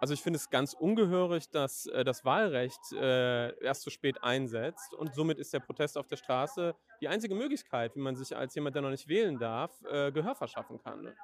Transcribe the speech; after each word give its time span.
Also 0.00 0.14
ich 0.14 0.22
finde 0.22 0.36
es 0.36 0.48
ganz 0.48 0.74
ungehörig, 0.74 1.50
dass 1.50 1.86
äh, 1.86 2.04
das 2.04 2.24
Wahlrecht 2.24 2.92
äh, 2.92 3.58
erst 3.60 3.82
zu 3.82 3.90
spät 3.90 4.22
einsetzt 4.22 4.94
und 4.94 5.12
somit 5.12 5.38
ist 5.38 5.52
der 5.52 5.58
Protest 5.58 5.98
auf 5.98 6.06
der 6.06 6.16
Straße 6.16 6.76
die 7.00 7.08
einzige 7.08 7.34
Möglichkeit, 7.34 7.96
wie 7.96 8.00
man 8.00 8.14
sich 8.14 8.36
als 8.36 8.54
jemand, 8.54 8.76
der 8.76 8.82
noch 8.82 8.90
nicht 8.90 9.08
wählen 9.08 9.40
darf, 9.40 9.72
äh, 9.90 10.12
Gehör 10.12 10.36
verschaffen 10.36 10.78
kann. 10.78 11.02
Ne? 11.02 11.16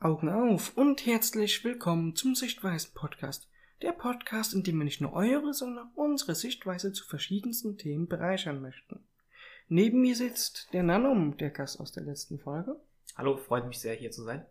Augen 0.00 0.28
auf 0.28 0.76
und 0.76 1.06
herzlich 1.06 1.62
willkommen 1.62 2.16
zum 2.16 2.34
Sichtweisen 2.34 2.92
Podcast. 2.92 3.48
Der 3.82 3.92
Podcast, 3.92 4.52
in 4.52 4.64
dem 4.64 4.78
wir 4.78 4.84
nicht 4.84 5.00
nur 5.00 5.12
eure, 5.12 5.54
sondern 5.54 5.86
auch 5.86 5.96
unsere 5.96 6.34
Sichtweise 6.34 6.92
zu 6.92 7.06
verschiedensten 7.06 7.78
Themen 7.78 8.08
bereichern 8.08 8.60
möchten. 8.60 9.06
Neben 9.68 10.00
mir 10.00 10.16
sitzt 10.16 10.72
der 10.72 10.82
Nanum, 10.82 11.36
der 11.36 11.50
Gast 11.50 11.78
aus 11.78 11.92
der 11.92 12.02
letzten 12.02 12.40
Folge. 12.40 12.80
Hallo, 13.16 13.36
freut 13.36 13.68
mich 13.68 13.78
sehr, 13.78 13.94
hier 13.94 14.10
zu 14.10 14.24
sein. 14.24 14.44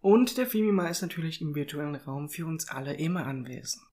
Und 0.00 0.38
der 0.38 0.46
Femima 0.46 0.88
ist 0.88 1.02
natürlich 1.02 1.40
im 1.40 1.54
virtuellen 1.54 1.94
Raum 1.94 2.28
für 2.28 2.46
uns 2.46 2.68
alle 2.68 2.94
immer 2.94 3.26
anwesend. 3.26 3.84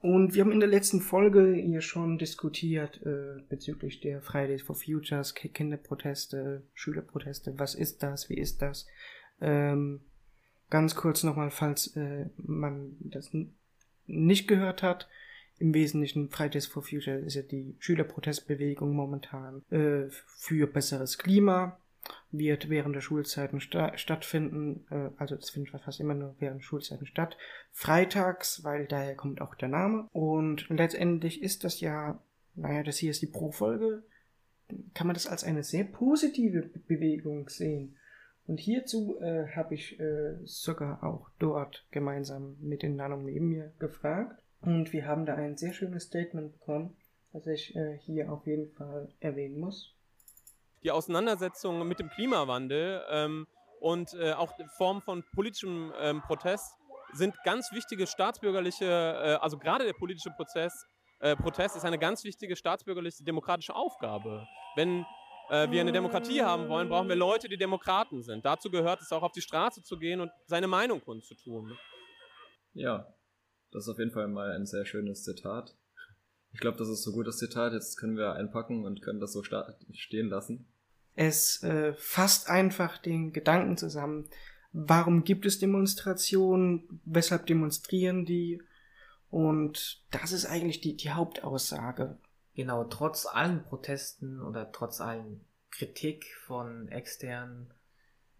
Und 0.00 0.34
wir 0.34 0.44
haben 0.44 0.52
in 0.52 0.60
der 0.60 0.68
letzten 0.68 1.00
Folge 1.00 1.54
hier 1.54 1.80
schon 1.80 2.18
diskutiert 2.18 3.02
äh, 3.04 3.42
bezüglich 3.48 4.00
der 4.00 4.22
Fridays 4.22 4.62
for 4.62 4.76
Futures, 4.76 5.34
Kinderproteste, 5.34 6.62
Schülerproteste. 6.72 7.58
Was 7.58 7.74
ist 7.74 8.02
das? 8.02 8.28
Wie 8.28 8.38
ist 8.38 8.62
das? 8.62 8.86
Ähm, 9.40 10.00
ganz 10.70 10.94
kurz 10.94 11.24
nochmal, 11.24 11.50
falls 11.50 11.96
äh, 11.96 12.26
man 12.36 12.96
das 13.00 13.30
nicht 14.06 14.46
gehört 14.46 14.82
hat. 14.82 15.08
Im 15.58 15.74
Wesentlichen 15.74 16.30
Fridays 16.30 16.66
for 16.66 16.84
Future 16.84 17.18
ist 17.18 17.34
ja 17.34 17.42
die 17.42 17.74
Schülerprotestbewegung 17.80 18.94
momentan 18.94 19.64
äh, 19.70 20.08
für 20.36 20.68
besseres 20.68 21.18
Klima 21.18 21.80
wird 22.30 22.68
während 22.68 22.94
der 22.94 23.00
Schulzeiten 23.00 23.60
sta 23.60 23.96
stattfinden, 23.96 24.86
äh, 24.90 25.10
also 25.16 25.36
das 25.36 25.50
findet 25.50 25.80
fast 25.80 26.00
immer 26.00 26.14
nur 26.14 26.36
während 26.38 26.62
Schulzeiten 26.62 27.06
statt, 27.06 27.36
freitags, 27.72 28.64
weil 28.64 28.86
daher 28.86 29.14
kommt 29.14 29.40
auch 29.40 29.54
der 29.54 29.68
Name. 29.68 30.08
Und 30.12 30.68
letztendlich 30.68 31.42
ist 31.42 31.64
das 31.64 31.80
ja, 31.80 32.22
naja, 32.54 32.82
das 32.82 32.98
hier 32.98 33.10
ist 33.10 33.22
die 33.22 33.26
Pro-Folge, 33.26 34.02
kann 34.94 35.06
man 35.06 35.14
das 35.14 35.26
als 35.26 35.44
eine 35.44 35.62
sehr 35.62 35.84
positive 35.84 36.62
Bewegung 36.86 37.48
sehen. 37.48 37.96
Und 38.46 38.60
hierzu 38.60 39.18
äh, 39.20 39.46
habe 39.54 39.74
ich 39.74 39.98
äh, 40.00 40.36
sogar 40.44 41.02
auch 41.02 41.30
dort 41.38 41.86
gemeinsam 41.90 42.56
mit 42.60 42.82
den 42.82 42.96
Nanom 42.96 43.24
neben 43.24 43.48
mir 43.48 43.72
gefragt. 43.78 44.42
Und 44.60 44.92
wir 44.92 45.06
haben 45.06 45.26
da 45.26 45.34
ein 45.34 45.56
sehr 45.56 45.72
schönes 45.72 46.04
Statement 46.04 46.52
bekommen, 46.52 46.96
das 47.32 47.46
ich 47.46 47.76
äh, 47.76 47.98
hier 47.98 48.32
auf 48.32 48.46
jeden 48.46 48.70
Fall 48.72 49.12
erwähnen 49.20 49.60
muss 49.60 49.97
die 50.82 50.90
Auseinandersetzung 50.90 51.86
mit 51.86 51.98
dem 51.98 52.08
Klimawandel 52.10 53.04
ähm, 53.10 53.46
und 53.80 54.14
äh, 54.14 54.32
auch 54.32 54.52
Formen 54.76 55.02
von 55.02 55.24
politischem 55.34 55.92
ähm, 56.00 56.22
Protest 56.22 56.74
sind 57.12 57.34
ganz 57.44 57.72
wichtige 57.72 58.06
staatsbürgerliche, 58.06 58.84
äh, 58.84 59.38
also 59.40 59.58
gerade 59.58 59.84
der 59.84 59.92
politische 59.94 60.30
Prozess, 60.30 60.86
äh, 61.20 61.36
Protest 61.36 61.76
ist 61.76 61.84
eine 61.84 61.98
ganz 61.98 62.24
wichtige 62.24 62.54
staatsbürgerliche 62.54 63.24
demokratische 63.24 63.74
Aufgabe. 63.74 64.46
Wenn 64.76 65.04
äh, 65.50 65.70
wir 65.70 65.80
eine 65.80 65.92
Demokratie 65.92 66.42
haben 66.42 66.68
wollen, 66.68 66.88
brauchen 66.88 67.08
wir 67.08 67.16
Leute, 67.16 67.48
die 67.48 67.56
Demokraten 67.56 68.22
sind. 68.22 68.44
Dazu 68.44 68.70
gehört 68.70 69.00
es 69.00 69.10
auch, 69.10 69.22
auf 69.22 69.32
die 69.32 69.40
Straße 69.40 69.82
zu 69.82 69.98
gehen 69.98 70.20
und 70.20 70.30
seine 70.46 70.68
Meinung 70.68 71.00
kundzutun. 71.00 71.76
Ja, 72.74 73.12
das 73.72 73.84
ist 73.84 73.88
auf 73.88 73.98
jeden 73.98 74.12
Fall 74.12 74.28
mal 74.28 74.52
ein 74.52 74.66
sehr 74.66 74.84
schönes 74.84 75.24
Zitat. 75.24 75.76
Ich 76.52 76.60
glaube, 76.60 76.78
das 76.78 76.88
ist 76.88 77.02
so 77.02 77.12
gutes 77.12 77.38
Zitat. 77.38 77.72
Jetzt 77.72 77.96
können 77.96 78.16
wir 78.16 78.34
einpacken 78.34 78.84
und 78.84 79.02
können 79.02 79.20
das 79.20 79.32
so 79.32 79.42
stehen 79.42 80.28
lassen. 80.28 80.66
Es 81.14 81.62
äh, 81.62 81.94
fasst 81.94 82.48
einfach 82.48 82.98
den 82.98 83.32
Gedanken 83.32 83.76
zusammen. 83.76 84.28
Warum 84.72 85.24
gibt 85.24 85.46
es 85.46 85.58
Demonstrationen? 85.58 87.00
Weshalb 87.04 87.46
demonstrieren 87.46 88.24
die? 88.24 88.62
Und 89.30 90.04
das 90.10 90.32
ist 90.32 90.46
eigentlich 90.46 90.80
die, 90.80 90.96
die 90.96 91.10
Hauptaussage. 91.10 92.18
Genau, 92.54 92.84
trotz 92.84 93.26
allen 93.26 93.62
Protesten 93.62 94.40
oder 94.40 94.72
trotz 94.72 95.00
allen 95.00 95.44
Kritik 95.70 96.26
von 96.46 96.88
externen 96.88 97.72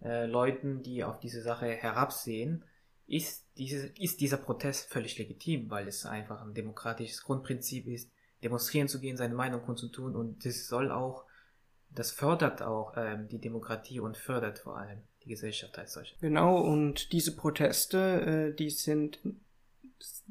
äh, 0.03 0.27
Leuten, 0.27 0.83
die 0.83 1.05
auf 1.05 1.21
diese 1.21 1.43
Sache 1.43 1.67
herabsehen, 1.67 2.65
ist, 3.09 3.47
diese, 3.57 3.89
ist 3.99 4.21
dieser 4.21 4.37
Protest 4.37 4.91
völlig 4.91 5.19
legitim, 5.19 5.71
weil 5.71 5.89
es 5.89 6.07
einfach 6.07 6.43
ein 6.43 6.55
demokratisches 6.55 7.23
Grundprinzip 7.23 7.87
ist, 7.89 8.11
demonstrieren 8.43 8.87
zu 8.87 9.01
gehen, 9.01 9.17
seine 9.17 9.35
Meinung 9.35 9.63
kundzutun 9.63 10.15
und 10.15 10.45
das 10.45 10.69
soll 10.69 10.93
auch, 10.93 11.25
das 11.91 12.13
fördert 12.13 12.63
auch 12.63 12.95
ähm, 12.97 13.27
die 13.29 13.41
Demokratie 13.41 13.99
und 13.99 14.17
fördert 14.17 14.59
vor 14.59 14.77
allem 14.77 15.01
die 15.25 15.31
Gesellschaft 15.31 15.79
als 15.79 15.95
solche. 15.95 16.15
Genau, 16.21 16.61
und 16.61 17.13
diese 17.13 17.35
Proteste, 17.35 18.53
äh, 18.53 18.55
die 18.55 18.71
sind 18.71 19.19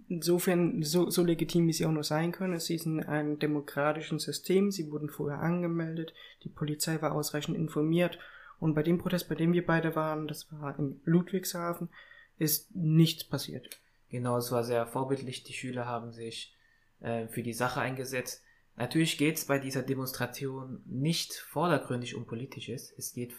insofern 0.08 0.84
so, 0.84 1.10
so 1.10 1.24
legitim, 1.24 1.68
wie 1.68 1.74
sie 1.74 1.86
auch 1.86 1.92
nur 1.92 2.04
sein 2.04 2.32
können. 2.32 2.60
Sie 2.60 2.78
sind 2.78 3.00
in 3.00 3.06
einem 3.06 3.40
demokratischen 3.40 4.20
System, 4.20 4.72
sie 4.72 4.90
wurden 4.92 5.10
vorher 5.10 5.40
angemeldet, 5.40 6.14
die 6.44 6.50
Polizei 6.50 7.02
war 7.02 7.14
ausreichend 7.14 7.58
informiert 7.58 8.20
und 8.60 8.76
bei 8.76 8.84
dem 8.84 9.00
Protest, 9.00 9.28
bei 9.28 9.36
dem 9.36 9.52
wir 9.52 9.66
beide 9.66 9.96
waren, 9.96 10.28
das 10.28 10.52
war 10.52 10.78
in 10.78 11.02
Ludwigshafen, 11.04 11.90
ist 12.38 12.76
nichts 12.76 13.24
passiert. 13.24 13.70
Genau, 14.10 14.38
es 14.38 14.52
war 14.52 14.64
sehr 14.64 14.88
vorbildlich. 14.88 15.44
Die 15.44 15.54
Schüler 15.54 15.86
haben 15.86 16.12
sich 16.12 16.56
äh, 17.00 17.28
für 17.28 17.44
die 17.44 17.54
Sache 17.54 17.82
eingesetzt. 17.82 18.44
Natürlich 18.76 19.18
geht 19.18 19.38
es 19.38 19.46
bei 19.46 19.60
dieser 19.60 19.82
Demonstration 19.82 20.82
nicht 20.86 21.34
vordergründig 21.34 22.16
um 22.16 22.26
Politisches. 22.26 22.94
Es 22.96 23.14
geht, 23.14 23.34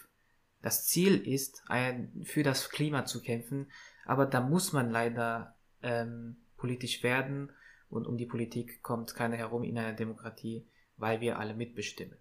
das 0.61 0.85
Ziel 0.85 1.15
ist, 1.25 1.63
ein, 1.67 2.11
für 2.25 2.43
das 2.43 2.69
Klima 2.69 3.05
zu 3.05 3.21
kämpfen, 3.21 3.71
aber 4.05 4.25
da 4.25 4.41
muss 4.41 4.73
man 4.73 4.91
leider 4.91 5.55
ähm, 5.81 6.37
politisch 6.57 7.03
werden 7.03 7.51
und 7.89 8.05
um 8.05 8.17
die 8.17 8.25
Politik 8.25 8.83
kommt 8.83 9.15
keiner 9.15 9.37
herum 9.37 9.63
in 9.63 9.77
einer 9.77 9.93
Demokratie, 9.93 10.67
weil 10.97 11.21
wir 11.21 11.39
alle 11.39 11.55
mitbestimmen. 11.55 12.17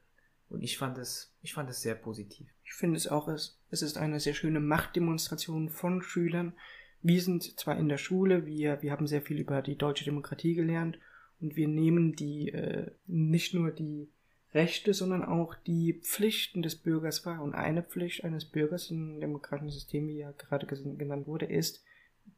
Und 0.49 0.63
ich 0.63 0.79
fand 0.79 0.99
es, 0.99 1.35
ich 1.43 1.53
fand 1.53 1.69
es 1.69 1.83
sehr 1.83 1.95
positiv. 1.95 2.49
Ich 2.65 2.73
finde 2.73 2.97
es 2.97 3.07
auch, 3.07 3.29
es, 3.29 3.59
ist 3.71 3.99
eine 3.99 4.21
sehr 4.21 4.35
schöne 4.35 4.61
Machtdemonstration 4.61 5.69
von 5.69 6.03
Schülern. 6.03 6.55
Wir 7.03 7.21
sind 7.21 7.59
zwar 7.59 7.79
in 7.79 7.89
der 7.89 7.99
Schule, 7.99 8.47
wir, 8.47 8.83
wir 8.83 8.93
haben 8.93 9.07
sehr 9.07 9.23
viel 9.23 9.39
über 9.39 9.63
die 9.63 9.77
deutsche 9.77 10.05
Demokratie 10.05 10.55
gelernt 10.55 10.99
und 11.41 11.57
wir 11.57 11.69
nehmen 11.69 12.17
die, 12.17 12.49
äh, 12.49 12.91
nicht 13.07 13.55
nur 13.55 13.71
die 13.71 14.09
Rechte, 14.55 14.95
sondern 14.95 15.23
auch 15.23 15.55
die 15.55 16.01
Pflichten 16.03 16.63
des 16.63 16.77
Bürgers 16.77 17.27
wahr. 17.27 17.43
Und 17.43 17.55
eine 17.55 17.83
Pflicht 17.83 18.25
eines 18.25 18.47
Bürgers 18.47 18.91
im 18.91 19.21
demokratischen 19.21 19.71
System, 19.71 20.09
wie 20.09 20.19
ja 20.19 20.33
gerade 20.33 20.67
genannt 20.67 21.27
wurde, 21.27 21.47
ist 21.47 21.85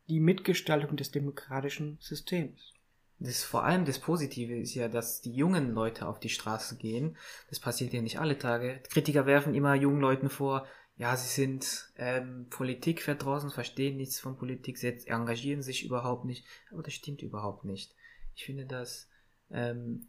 die 0.08 0.20
Mitgestaltung 0.20 0.96
des 0.96 1.12
demokratischen 1.12 1.96
Systems 2.00 2.74
das 3.20 3.42
vor 3.42 3.64
allem 3.64 3.84
das 3.84 3.98
Positive 3.98 4.58
ist 4.58 4.74
ja, 4.74 4.88
dass 4.88 5.20
die 5.20 5.32
jungen 5.32 5.72
Leute 5.72 6.08
auf 6.08 6.18
die 6.18 6.30
Straße 6.30 6.76
gehen. 6.76 7.16
Das 7.50 7.60
passiert 7.60 7.92
ja 7.92 8.00
nicht 8.00 8.18
alle 8.18 8.38
Tage. 8.38 8.80
Kritiker 8.90 9.26
werfen 9.26 9.54
immer 9.54 9.74
jungen 9.74 10.00
Leuten 10.00 10.30
vor, 10.30 10.66
ja, 10.96 11.16
sie 11.16 11.28
sind 11.28 11.92
ähm, 11.96 12.46
Politik 12.50 13.02
verdrossen, 13.02 13.50
verstehen 13.50 13.96
nichts 13.96 14.20
von 14.20 14.36
Politik, 14.36 14.78
sie 14.78 15.06
engagieren 15.06 15.62
sich 15.62 15.84
überhaupt 15.84 16.24
nicht. 16.24 16.46
Aber 16.72 16.82
das 16.82 16.94
stimmt 16.94 17.22
überhaupt 17.22 17.64
nicht. 17.64 17.94
Ich 18.34 18.44
finde 18.44 18.64
das 18.66 19.08
ähm, 19.50 20.08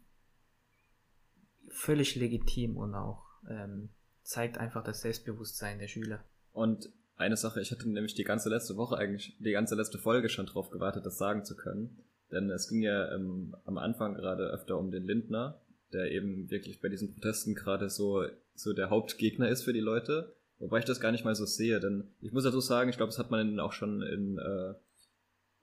völlig 1.68 2.14
legitim 2.14 2.78
und 2.78 2.94
auch 2.94 3.24
ähm, 3.48 3.90
zeigt 4.22 4.56
einfach 4.56 4.84
das 4.84 5.02
Selbstbewusstsein 5.02 5.78
der 5.78 5.88
Schüler. 5.88 6.24
Und 6.52 6.90
eine 7.16 7.36
Sache, 7.36 7.60
ich 7.60 7.70
hatte 7.72 7.88
nämlich 7.88 8.14
die 8.14 8.24
ganze 8.24 8.48
letzte 8.48 8.76
Woche 8.76 8.96
eigentlich, 8.96 9.36
die 9.38 9.52
ganze 9.52 9.74
letzte 9.74 9.98
Folge 9.98 10.28
schon 10.28 10.46
drauf 10.46 10.70
gewartet, 10.70 11.04
das 11.04 11.18
sagen 11.18 11.44
zu 11.44 11.56
können. 11.56 12.04
Denn 12.32 12.50
es 12.50 12.68
ging 12.68 12.82
ja 12.82 13.14
ähm, 13.14 13.54
am 13.64 13.78
Anfang 13.78 14.14
gerade 14.14 14.44
öfter 14.44 14.78
um 14.78 14.90
den 14.90 15.04
Lindner, 15.04 15.60
der 15.92 16.10
eben 16.10 16.50
wirklich 16.50 16.80
bei 16.80 16.88
diesen 16.88 17.12
Protesten 17.12 17.54
gerade 17.54 17.90
so, 17.90 18.24
so 18.54 18.72
der 18.72 18.90
Hauptgegner 18.90 19.48
ist 19.48 19.62
für 19.62 19.72
die 19.72 19.80
Leute. 19.80 20.34
Wobei 20.58 20.78
ich 20.78 20.84
das 20.84 21.00
gar 21.00 21.12
nicht 21.12 21.24
mal 21.24 21.34
so 21.34 21.44
sehe, 21.44 21.80
denn 21.80 22.04
ich 22.20 22.32
muss 22.32 22.44
dazu 22.44 22.60
sagen, 22.60 22.88
ich 22.88 22.96
glaube, 22.96 23.10
das 23.10 23.18
hat 23.18 23.30
man 23.30 23.60
auch 23.60 23.72
schon 23.72 24.00
in 24.02 24.38
äh, 24.38 24.74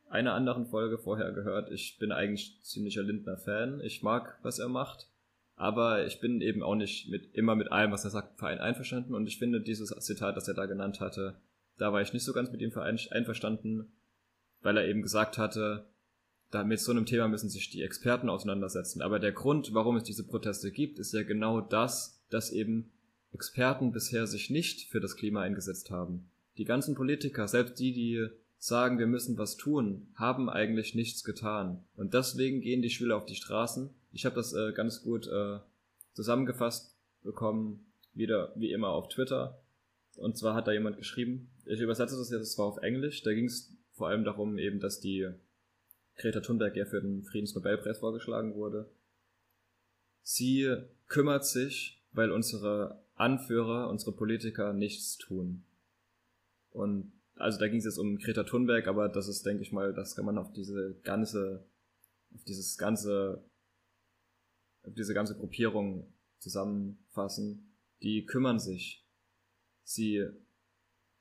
einer 0.09 0.33
anderen 0.33 0.65
Folge 0.65 0.97
vorher 0.97 1.31
gehört. 1.31 1.71
Ich 1.71 1.97
bin 1.99 2.11
eigentlich 2.11 2.59
ziemlicher 2.63 3.03
Lindner-Fan. 3.03 3.81
Ich 3.81 4.03
mag, 4.03 4.37
was 4.43 4.59
er 4.59 4.67
macht. 4.67 5.07
Aber 5.55 6.05
ich 6.05 6.19
bin 6.19 6.41
eben 6.41 6.63
auch 6.63 6.75
nicht 6.75 7.09
mit, 7.09 7.33
immer 7.33 7.55
mit 7.55 7.71
allem, 7.71 7.91
was 7.91 8.05
er 8.05 8.11
sagt, 8.11 8.41
einverstanden. 8.41 9.13
Und 9.13 9.27
ich 9.27 9.39
finde 9.39 9.61
dieses 9.61 9.89
Zitat, 9.89 10.37
das 10.37 10.47
er 10.47 10.53
da 10.53 10.65
genannt 10.65 10.99
hatte, 10.99 11.35
da 11.77 11.93
war 11.93 12.01
ich 12.01 12.13
nicht 12.13 12.23
so 12.23 12.33
ganz 12.33 12.51
mit 12.51 12.61
ihm 12.61 12.71
einverstanden, 12.77 13.91
weil 14.61 14.77
er 14.77 14.87
eben 14.87 15.01
gesagt 15.01 15.37
hatte, 15.37 15.85
da 16.51 16.63
mit 16.63 16.79
so 16.79 16.91
einem 16.91 17.05
Thema 17.05 17.27
müssen 17.27 17.49
sich 17.49 17.69
die 17.69 17.83
Experten 17.83 18.29
auseinandersetzen. 18.29 19.01
Aber 19.01 19.19
der 19.19 19.31
Grund, 19.31 19.73
warum 19.73 19.97
es 19.97 20.03
diese 20.03 20.25
Proteste 20.25 20.71
gibt, 20.71 20.99
ist 20.99 21.13
ja 21.13 21.23
genau 21.23 21.61
das, 21.61 22.21
dass 22.29 22.51
eben 22.51 22.91
Experten 23.33 23.91
bisher 23.91 24.25
sich 24.25 24.49
nicht 24.49 24.89
für 24.89 24.99
das 24.99 25.15
Klima 25.15 25.41
eingesetzt 25.41 25.91
haben. 25.91 26.29
Die 26.57 26.65
ganzen 26.65 26.95
Politiker, 26.95 27.47
selbst 27.47 27.79
die, 27.79 27.93
die 27.93 28.27
sagen, 28.57 28.99
wir 28.99 29.07
müssen 29.07 29.37
was 29.37 29.55
tun, 29.55 30.07
haben 30.15 30.49
eigentlich 30.49 30.95
nichts 30.95 31.23
getan. 31.23 31.83
Und 31.95 32.13
deswegen 32.13 32.61
gehen 32.61 32.81
die 32.81 32.89
Schüler 32.89 33.17
auf 33.17 33.25
die 33.25 33.35
Straßen. 33.35 33.89
Ich 34.11 34.25
habe 34.25 34.35
das 34.35 34.53
äh, 34.53 34.73
ganz 34.73 35.03
gut 35.03 35.27
äh, 35.27 35.59
zusammengefasst 36.13 36.97
bekommen, 37.23 37.85
wieder 38.13 38.53
wie 38.55 38.71
immer 38.71 38.89
auf 38.89 39.07
Twitter. 39.07 39.61
Und 40.17 40.37
zwar 40.37 40.55
hat 40.55 40.67
da 40.67 40.73
jemand 40.73 40.97
geschrieben, 40.97 41.49
ich 41.65 41.79
übersetze 41.79 42.17
das 42.17 42.31
jetzt 42.31 42.53
zwar 42.53 42.65
auf 42.65 42.77
Englisch, 42.77 43.23
da 43.23 43.33
ging 43.33 43.45
es 43.45 43.73
vor 43.93 44.09
allem 44.09 44.25
darum 44.25 44.57
eben, 44.57 44.79
dass 44.79 44.99
die 44.99 45.29
Greta 46.19 46.41
Thunberg 46.41 46.75
ja 46.75 46.85
für 46.85 47.01
den 47.01 47.23
Friedensnobelpreis 47.23 47.99
vorgeschlagen 47.99 48.53
wurde. 48.55 48.91
Sie 50.21 50.75
kümmert 51.07 51.45
sich, 51.45 52.03
weil 52.11 52.31
unsere 52.31 53.03
Anführer, 53.15 53.89
unsere 53.89 54.11
Politiker 54.11 54.73
nichts 54.73 55.17
tun. 55.17 55.63
Und 56.71 57.13
also 57.35 57.57
da 57.57 57.67
ging 57.67 57.79
es 57.79 57.85
jetzt 57.85 57.97
um 57.97 58.17
Greta 58.17 58.43
Thunberg, 58.43 58.87
aber 58.87 59.07
das 59.07 59.29
ist, 59.29 59.45
denke 59.45 59.63
ich 59.63 59.71
mal, 59.71 59.93
das 59.93 60.15
kann 60.15 60.25
man 60.25 60.37
auf 60.37 60.51
diese 60.51 60.99
ganze, 61.03 61.65
auf 62.35 62.43
dieses 62.43 62.77
ganze, 62.77 63.43
auf 64.83 64.93
diese 64.93 65.13
ganze 65.13 65.35
Gruppierung 65.35 66.13
zusammenfassen. 66.39 67.75
Die 68.01 68.25
kümmern 68.25 68.59
sich. 68.59 69.07
Sie 69.83 70.27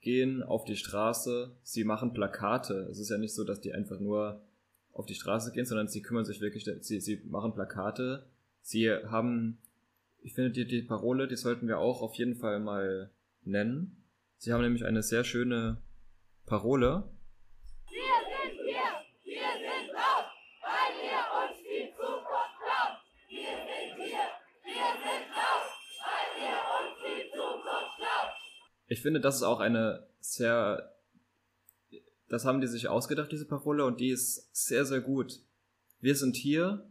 gehen 0.00 0.42
auf 0.42 0.64
die 0.64 0.76
Straße, 0.76 1.56
sie 1.62 1.84
machen 1.84 2.12
Plakate. 2.12 2.88
Es 2.90 2.98
ist 2.98 3.10
ja 3.10 3.18
nicht 3.18 3.34
so, 3.34 3.44
dass 3.44 3.60
die 3.60 3.72
einfach 3.72 4.00
nur 4.00 4.44
auf 4.98 5.06
die 5.06 5.14
Straße 5.14 5.52
gehen, 5.52 5.64
sondern 5.64 5.86
sie 5.86 6.02
kümmern 6.02 6.24
sich 6.24 6.40
wirklich, 6.40 6.68
sie, 6.80 7.00
sie 7.00 7.22
machen 7.28 7.54
Plakate. 7.54 8.26
Sie 8.62 8.90
haben, 8.90 9.58
ich 10.22 10.34
finde, 10.34 10.50
die, 10.50 10.66
die 10.66 10.82
Parole, 10.82 11.28
die 11.28 11.36
sollten 11.36 11.68
wir 11.68 11.78
auch 11.78 12.02
auf 12.02 12.14
jeden 12.14 12.34
Fall 12.34 12.58
mal 12.58 13.12
nennen. 13.44 14.04
Sie 14.38 14.52
haben 14.52 14.60
nämlich 14.60 14.84
eine 14.84 15.04
sehr 15.04 15.22
schöne 15.22 15.80
Parole. 16.46 17.08
Wir 17.86 18.02
sind 18.26 18.60
hier, 18.60 18.82
wir 19.22 19.52
sind 19.54 19.92
laut, 19.94 20.26
weil 20.62 20.92
ihr 21.06 21.22
uns 21.38 21.58
die 21.62 21.94
Zukunft 21.94 22.58
klaut. 22.58 22.98
Wir 23.28 23.54
sind 23.54 24.02
hier, 24.02 24.26
wir 24.64 24.90
sind 24.98 25.28
laut, 25.30 25.66
weil 26.02 26.42
ihr 26.42 26.58
uns 26.74 26.98
die 27.04 27.30
Zukunft 27.30 27.96
klaut. 27.98 28.32
Ich 28.88 29.00
finde, 29.00 29.20
das 29.20 29.36
ist 29.36 29.42
auch 29.44 29.60
eine 29.60 30.08
sehr, 30.18 30.92
das 32.28 32.44
haben 32.44 32.60
die 32.60 32.66
sich 32.66 32.88
ausgedacht, 32.88 33.32
diese 33.32 33.46
Parole, 33.46 33.84
und 33.84 34.00
die 34.00 34.10
ist 34.10 34.54
sehr, 34.54 34.84
sehr 34.84 35.00
gut. 35.00 35.40
Wir 36.00 36.14
sind 36.14 36.36
hier, 36.36 36.90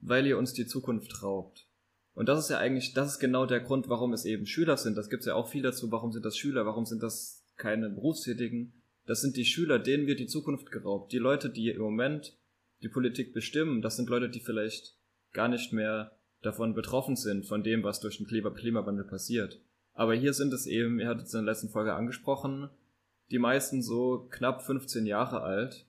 weil 0.00 0.26
ihr 0.26 0.38
uns 0.38 0.52
die 0.52 0.66
Zukunft 0.66 1.22
raubt. 1.22 1.66
Und 2.14 2.28
das 2.28 2.40
ist 2.40 2.50
ja 2.50 2.58
eigentlich, 2.58 2.94
das 2.94 3.12
ist 3.12 3.18
genau 3.18 3.46
der 3.46 3.60
Grund, 3.60 3.88
warum 3.88 4.12
es 4.12 4.24
eben 4.24 4.46
Schüler 4.46 4.76
sind. 4.76 4.96
Das 4.96 5.08
gibt 5.08 5.20
es 5.20 5.26
ja 5.26 5.34
auch 5.34 5.48
viel 5.48 5.62
dazu. 5.62 5.90
Warum 5.92 6.12
sind 6.12 6.24
das 6.24 6.36
Schüler? 6.36 6.66
Warum 6.66 6.84
sind 6.84 7.02
das 7.02 7.44
keine 7.56 7.90
Berufstätigen? 7.90 8.72
Das 9.06 9.20
sind 9.20 9.36
die 9.36 9.44
Schüler, 9.44 9.78
denen 9.78 10.06
wird 10.06 10.20
die 10.20 10.26
Zukunft 10.26 10.70
geraubt. 10.70 11.12
Die 11.12 11.18
Leute, 11.18 11.48
die 11.48 11.70
im 11.70 11.80
Moment 11.80 12.36
die 12.82 12.88
Politik 12.88 13.32
bestimmen, 13.32 13.82
das 13.82 13.96
sind 13.96 14.08
Leute, 14.08 14.28
die 14.28 14.40
vielleicht 14.40 14.96
gar 15.32 15.48
nicht 15.48 15.72
mehr 15.72 16.18
davon 16.42 16.74
betroffen 16.74 17.16
sind, 17.16 17.46
von 17.46 17.62
dem, 17.62 17.82
was 17.82 18.00
durch 18.00 18.18
den 18.18 18.26
Klimawandel 18.26 19.04
passiert. 19.04 19.60
Aber 19.94 20.14
hier 20.14 20.32
sind 20.32 20.52
es 20.52 20.66
eben, 20.66 21.00
ihr 21.00 21.08
hattet 21.08 21.26
es 21.26 21.34
in 21.34 21.44
der 21.44 21.52
letzten 21.52 21.70
Folge 21.70 21.94
angesprochen, 21.94 22.68
die 23.30 23.38
meisten 23.38 23.82
so 23.82 24.28
knapp 24.30 24.62
15 24.62 25.06
Jahre 25.06 25.42
alt. 25.42 25.86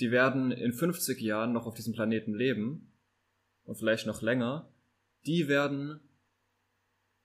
Die 0.00 0.10
werden 0.10 0.52
in 0.52 0.72
50 0.72 1.20
Jahren 1.20 1.52
noch 1.52 1.66
auf 1.66 1.74
diesem 1.74 1.92
Planeten 1.92 2.34
leben 2.34 2.92
und 3.64 3.76
vielleicht 3.76 4.06
noch 4.06 4.22
länger. 4.22 4.72
Die 5.26 5.48
werden 5.48 6.00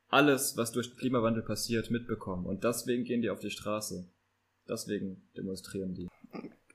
alles, 0.07 0.57
was 0.57 0.71
durch 0.71 0.89
den 0.89 0.97
Klimawandel 0.97 1.43
passiert, 1.43 1.91
mitbekommen. 1.91 2.45
Und 2.45 2.63
deswegen 2.63 3.03
gehen 3.03 3.21
die 3.21 3.29
auf 3.29 3.39
die 3.39 3.49
Straße. 3.49 4.09
Deswegen 4.67 5.27
demonstrieren 5.35 5.93
die. 5.93 6.07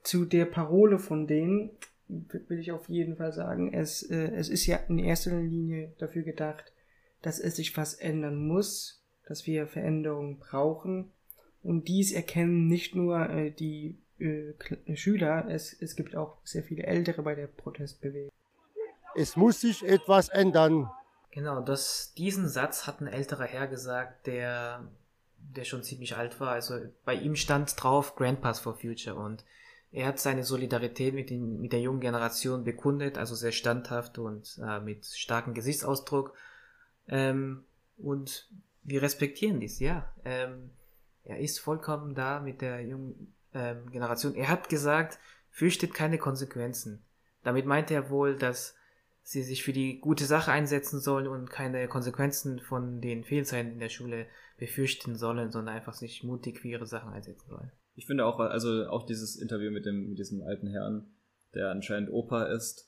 Zu 0.03 0.25
der 0.25 0.45
Parole 0.45 0.99
von 0.99 1.27
denen 1.27 1.71
will 2.09 2.59
ich 2.59 2.73
auf 2.73 2.89
jeden 2.89 3.17
Fall 3.17 3.33
sagen, 3.33 3.73
es, 3.73 4.03
äh, 4.03 4.33
es 4.35 4.49
ist 4.49 4.67
ja 4.67 4.77
in 4.77 4.99
erster 4.99 5.39
Linie 5.41 5.95
dafür 5.99 6.23
gedacht, 6.23 6.73
dass 7.23 7.39
es 7.39 7.57
sich 7.57 7.77
was 7.77 7.95
ändern 7.95 8.47
muss, 8.47 9.05
dass 9.27 9.47
wir 9.47 9.67
Veränderungen 9.67 10.39
brauchen. 10.39 11.13
Und 11.63 11.89
dies 11.89 12.13
erkennen 12.13 12.67
nicht 12.69 12.95
nur 12.95 13.29
äh, 13.29 13.51
die 13.51 13.97
äh, 14.19 14.97
Schüler, 14.97 15.47
es, 15.49 15.73
es 15.81 15.97
gibt 15.97 16.17
auch 16.17 16.39
sehr 16.45 16.63
viele 16.63 16.85
Ältere 16.85 17.23
bei 17.23 17.35
der 17.35 17.47
Protestbewegung. 17.47 18.31
Es 19.15 19.37
muss 19.37 19.61
sich 19.61 19.85
etwas 19.85 20.29
ändern. 20.29 20.91
Genau, 21.31 21.61
das, 21.61 22.15
diesen 22.17 22.49
Satz 22.49 22.87
hat 22.87 23.01
ein 23.01 23.07
älterer 23.07 23.45
Herr 23.45 23.67
gesagt, 23.67 24.27
der 24.27 24.89
der 25.41 25.65
schon 25.65 25.83
ziemlich 25.83 26.17
alt 26.17 26.39
war. 26.41 26.53
Also 26.53 26.79
bei 27.05 27.15
ihm 27.15 27.37
stand 27.37 27.83
drauf 27.83 28.17
Grandpas 28.17 28.61
for 28.61 28.75
Future 28.75 29.17
und 29.17 29.45
er 29.91 30.07
hat 30.07 30.19
seine 30.19 30.45
Solidarität 30.45 31.15
mit, 31.15 31.31
den, 31.31 31.61
mit 31.61 31.73
der 31.73 31.81
jungen 31.81 32.01
Generation 32.01 32.65
bekundet, 32.65 33.17
also 33.17 33.35
sehr 33.35 33.53
standhaft 33.53 34.19
und 34.19 34.61
äh, 34.63 34.81
mit 34.81 35.07
starkem 35.07 35.55
Gesichtsausdruck. 35.55 36.35
Ähm, 37.09 37.65
und 37.97 38.49
wir 38.83 39.01
respektieren 39.01 39.61
dies, 39.61 39.81
ja. 39.81 40.13
Ähm, 40.25 40.71
er 41.29 41.39
ist 41.39 41.61
vollkommen 41.61 42.15
da 42.15 42.41
mit 42.41 42.63
der 42.63 42.81
jungen 42.81 43.35
ähm, 43.53 43.91
Generation. 43.91 44.35
Er 44.35 44.49
hat 44.49 44.69
gesagt, 44.69 45.19
fürchtet 45.51 45.93
keine 45.93 46.19
Konsequenzen. 46.19 47.05
Damit 47.43 47.67
meint 47.67 47.91
er 47.91 48.11
wohl, 48.11 48.37
dass 48.37 48.75
sie 49.23 49.43
sich 49.43 49.63
für 49.63 49.75
die 49.75 50.01
gute 50.01 50.25
Sache 50.25 50.51
einsetzen 50.51 51.01
sollen 51.01 51.29
und 51.29 51.51
keine 51.51 51.87
Konsequenzen 51.87 52.61
von 52.61 53.03
den 53.03 53.25
Fehlzeiten 53.25 53.73
in 53.73 53.79
der 53.79 53.91
Schule 53.91 54.27
befürchten 54.57 55.17
sollen, 55.17 55.51
sondern 55.51 55.77
einfach 55.77 55.93
sich 55.93 56.25
mutig 56.25 56.61
für 56.61 56.69
ihre 56.69 56.87
Sachen 56.87 57.13
einsetzen 57.13 57.49
sollen. 57.49 57.71
Ich 57.95 58.07
finde 58.07 58.25
auch, 58.25 58.41
also 58.41 58.89
auch 58.89 59.05
dieses 59.05 59.37
Interview 59.37 59.71
mit 59.71 59.85
dem, 59.85 60.09
mit 60.09 60.19
diesem 60.19 60.43
alten 60.43 60.69
Herrn, 60.69 61.11
der 61.55 61.71
anscheinend 61.71 62.11
Opa 62.11 62.45
ist, 62.45 62.88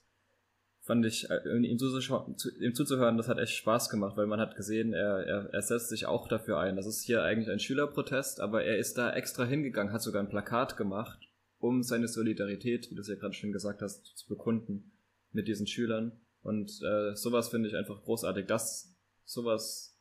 fand 0.90 1.06
ich, 1.06 1.30
äh, 1.30 1.56
ihm, 1.56 1.78
zuzuschauen, 1.78 2.34
ihm 2.58 2.74
zuzuhören, 2.74 3.16
das 3.16 3.28
hat 3.28 3.38
echt 3.38 3.54
Spaß 3.54 3.90
gemacht, 3.90 4.16
weil 4.16 4.26
man 4.26 4.40
hat 4.40 4.56
gesehen, 4.56 4.92
er, 4.92 5.24
er, 5.24 5.48
er 5.54 5.62
setzt 5.62 5.88
sich 5.88 6.06
auch 6.06 6.26
dafür 6.26 6.58
ein. 6.58 6.74
Das 6.74 6.84
ist 6.84 7.04
hier 7.04 7.22
eigentlich 7.22 7.48
ein 7.48 7.60
Schülerprotest, 7.60 8.40
aber 8.40 8.64
er 8.64 8.76
ist 8.76 8.98
da 8.98 9.12
extra 9.12 9.44
hingegangen, 9.44 9.92
hat 9.92 10.02
sogar 10.02 10.20
ein 10.20 10.28
Plakat 10.28 10.76
gemacht, 10.76 11.20
um 11.60 11.84
seine 11.84 12.08
Solidarität, 12.08 12.90
wie 12.90 12.96
du 12.96 13.02
es 13.02 13.06
ja 13.06 13.14
gerade 13.14 13.34
schon 13.34 13.52
gesagt 13.52 13.82
hast, 13.82 14.04
zu 14.04 14.26
bekunden 14.26 14.90
mit 15.30 15.46
diesen 15.46 15.68
Schülern. 15.68 16.20
Und 16.42 16.72
äh, 16.82 17.14
sowas 17.14 17.50
finde 17.50 17.68
ich 17.68 17.76
einfach 17.76 18.02
großartig. 18.02 18.46
Das, 18.48 18.92
sowas, 19.24 19.96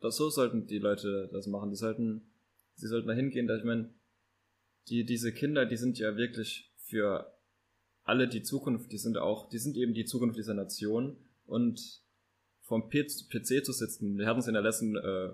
das, 0.00 0.16
so 0.16 0.30
sollten 0.30 0.68
die 0.68 0.78
Leute 0.78 1.28
das 1.32 1.48
machen. 1.48 1.70
Die 1.70 1.76
sollten, 1.76 2.30
sie 2.76 2.86
sollten 2.86 3.08
da 3.08 3.14
hingehen, 3.14 3.50
ich 3.50 3.64
meine, 3.64 3.92
die, 4.88 5.04
diese 5.04 5.32
Kinder, 5.32 5.66
die 5.66 5.76
sind 5.76 5.98
ja 5.98 6.16
wirklich 6.16 6.72
für 6.76 7.26
alle 8.08 8.26
die 8.26 8.42
Zukunft, 8.42 8.90
die 8.90 8.98
sind 8.98 9.18
auch, 9.18 9.48
die 9.48 9.58
sind 9.58 9.76
eben 9.76 9.94
die 9.94 10.06
Zukunft 10.06 10.38
dieser 10.38 10.54
Nation 10.54 11.16
und 11.46 12.02
vom 12.62 12.88
PC 12.88 13.64
zu 13.64 13.72
sitzen, 13.72 14.18
wir 14.18 14.26
hatten 14.26 14.40
es 14.40 14.48
in 14.48 14.54
der 14.54 14.62
letzten, 14.62 14.96
äh, 14.96 15.30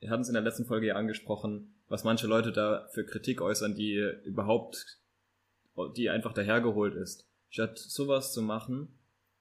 wir 0.00 0.10
hatten 0.10 0.22
es 0.22 0.28
in 0.28 0.34
der 0.34 0.42
letzten 0.42 0.66
Folge 0.66 0.88
ja 0.88 0.96
angesprochen, 0.96 1.74
was 1.88 2.04
manche 2.04 2.26
Leute 2.26 2.52
da 2.52 2.88
für 2.92 3.04
Kritik 3.04 3.40
äußern, 3.40 3.74
die 3.74 3.96
überhaupt, 4.24 5.00
die 5.96 6.08
einfach 6.08 6.32
dahergeholt 6.32 6.94
ist. 6.94 7.28
Statt 7.48 7.78
sowas 7.78 8.32
zu 8.32 8.42
machen, 8.42 8.98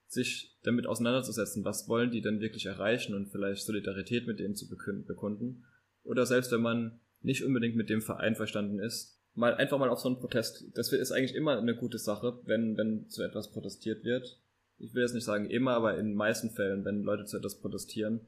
sich 0.07 0.57
damit 0.63 0.87
auseinanderzusetzen, 0.87 1.63
was 1.63 1.87
wollen 1.87 2.11
die 2.11 2.21
denn 2.21 2.41
wirklich 2.41 2.65
erreichen 2.65 3.13
und 3.13 3.29
vielleicht 3.29 3.65
Solidarität 3.65 4.25
mit 4.25 4.39
denen 4.39 4.55
zu 4.55 4.67
bekunden. 4.67 5.65
Oder 6.03 6.25
selbst 6.25 6.51
wenn 6.51 6.61
man 6.61 6.99
nicht 7.21 7.43
unbedingt 7.43 7.75
mit 7.75 7.89
dem 7.89 8.01
Verein 8.01 8.35
verstanden 8.35 8.79
ist, 8.79 9.18
mal 9.35 9.55
einfach 9.55 9.77
mal 9.77 9.89
auf 9.89 9.99
so 9.99 10.09
einen 10.09 10.19
Protest. 10.19 10.65
Das 10.73 10.91
ist 10.91 11.11
eigentlich 11.11 11.35
immer 11.35 11.57
eine 11.57 11.75
gute 11.75 11.97
Sache, 11.97 12.39
wenn, 12.45 12.77
wenn 12.77 13.07
zu 13.09 13.23
etwas 13.23 13.51
protestiert 13.51 14.03
wird. 14.03 14.39
Ich 14.77 14.93
will 14.93 15.01
jetzt 15.01 15.13
nicht 15.13 15.25
sagen 15.25 15.49
immer, 15.49 15.73
aber 15.73 15.97
in 15.97 16.07
den 16.07 16.15
meisten 16.15 16.49
Fällen, 16.49 16.85
wenn 16.85 17.03
Leute 17.03 17.25
zu 17.25 17.37
etwas 17.37 17.59
protestieren. 17.59 18.21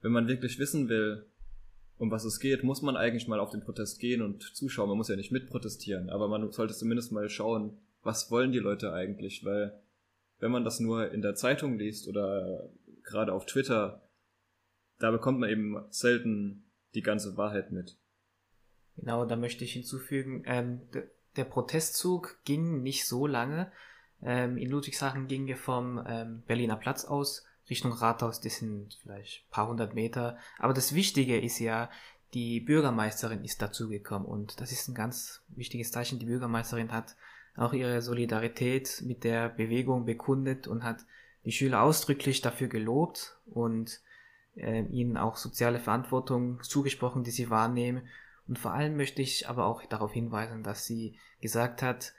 Wenn 0.00 0.12
man 0.12 0.28
wirklich 0.28 0.58
wissen 0.58 0.88
will, 0.88 1.26
um 1.98 2.10
was 2.10 2.24
es 2.24 2.40
geht, 2.40 2.62
muss 2.62 2.82
man 2.82 2.96
eigentlich 2.96 3.26
mal 3.26 3.40
auf 3.40 3.50
den 3.50 3.62
Protest 3.62 3.98
gehen 3.98 4.22
und 4.22 4.42
zuschauen. 4.42 4.88
Man 4.88 4.98
muss 4.98 5.08
ja 5.08 5.16
nicht 5.16 5.32
mitprotestieren, 5.32 6.10
aber 6.10 6.28
man 6.28 6.52
sollte 6.52 6.74
zumindest 6.74 7.12
mal 7.12 7.28
schauen, 7.28 7.78
was 8.02 8.30
wollen 8.30 8.52
die 8.52 8.58
Leute 8.58 8.92
eigentlich, 8.92 9.44
weil 9.44 9.80
wenn 10.38 10.50
man 10.50 10.64
das 10.64 10.80
nur 10.80 11.10
in 11.10 11.22
der 11.22 11.34
Zeitung 11.34 11.78
liest 11.78 12.06
oder 12.08 12.68
gerade 13.02 13.32
auf 13.32 13.46
Twitter, 13.46 14.02
da 14.98 15.10
bekommt 15.10 15.40
man 15.40 15.50
eben 15.50 15.76
selten 15.90 16.64
die 16.94 17.02
ganze 17.02 17.36
Wahrheit 17.36 17.72
mit. 17.72 17.96
Genau, 18.96 19.24
da 19.24 19.36
möchte 19.36 19.64
ich 19.64 19.72
hinzufügen, 19.72 20.42
ähm, 20.46 20.80
der 21.36 21.44
Protestzug 21.44 22.38
ging 22.44 22.82
nicht 22.82 23.06
so 23.06 23.26
lange. 23.26 23.70
Ähm, 24.22 24.56
in 24.56 24.70
Ludwigshafen 24.70 25.26
ging 25.26 25.46
er 25.48 25.56
vom 25.56 26.02
ähm, 26.06 26.42
Berliner 26.46 26.76
Platz 26.76 27.04
aus 27.04 27.44
Richtung 27.68 27.92
Rathaus, 27.92 28.40
das 28.40 28.56
sind 28.56 28.94
vielleicht 29.02 29.44
ein 29.44 29.50
paar 29.50 29.68
hundert 29.68 29.94
Meter. 29.94 30.38
Aber 30.58 30.72
das 30.72 30.94
Wichtige 30.94 31.38
ist 31.38 31.58
ja, 31.58 31.90
die 32.32 32.60
Bürgermeisterin 32.60 33.44
ist 33.44 33.60
dazugekommen 33.62 34.26
und 34.26 34.60
das 34.60 34.72
ist 34.72 34.88
ein 34.88 34.94
ganz 34.94 35.42
wichtiges 35.48 35.90
Zeichen. 35.90 36.18
Die 36.18 36.26
Bürgermeisterin 36.26 36.92
hat 36.92 37.16
auch 37.56 37.72
ihre 37.72 38.02
Solidarität 38.02 39.02
mit 39.04 39.24
der 39.24 39.48
Bewegung 39.48 40.04
bekundet 40.04 40.66
und 40.66 40.84
hat 40.84 41.04
die 41.44 41.52
Schüler 41.52 41.82
ausdrücklich 41.82 42.42
dafür 42.42 42.68
gelobt 42.68 43.38
und 43.46 44.00
äh, 44.56 44.82
ihnen 44.86 45.16
auch 45.16 45.36
soziale 45.36 45.80
Verantwortung 45.80 46.62
zugesprochen, 46.62 47.24
die 47.24 47.30
sie 47.30 47.50
wahrnehmen. 47.50 48.06
Und 48.48 48.58
vor 48.58 48.72
allem 48.72 48.96
möchte 48.96 49.22
ich 49.22 49.48
aber 49.48 49.66
auch 49.66 49.84
darauf 49.86 50.12
hinweisen, 50.12 50.62
dass 50.62 50.86
sie 50.86 51.18
gesagt 51.40 51.82
hat, 51.82 52.12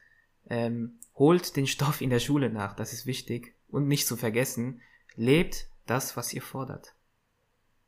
ähm, 0.49 0.99
holt 1.15 1.55
den 1.55 1.67
Stoff 1.67 2.01
in 2.01 2.09
der 2.09 2.19
Schule 2.19 2.49
nach, 2.49 2.75
das 2.75 2.93
ist 2.93 3.05
wichtig. 3.05 3.55
Und 3.69 3.87
nicht 3.87 4.07
zu 4.07 4.15
vergessen, 4.15 4.81
lebt 5.15 5.69
das, 5.85 6.15
was 6.15 6.33
ihr 6.33 6.41
fordert. 6.41 6.95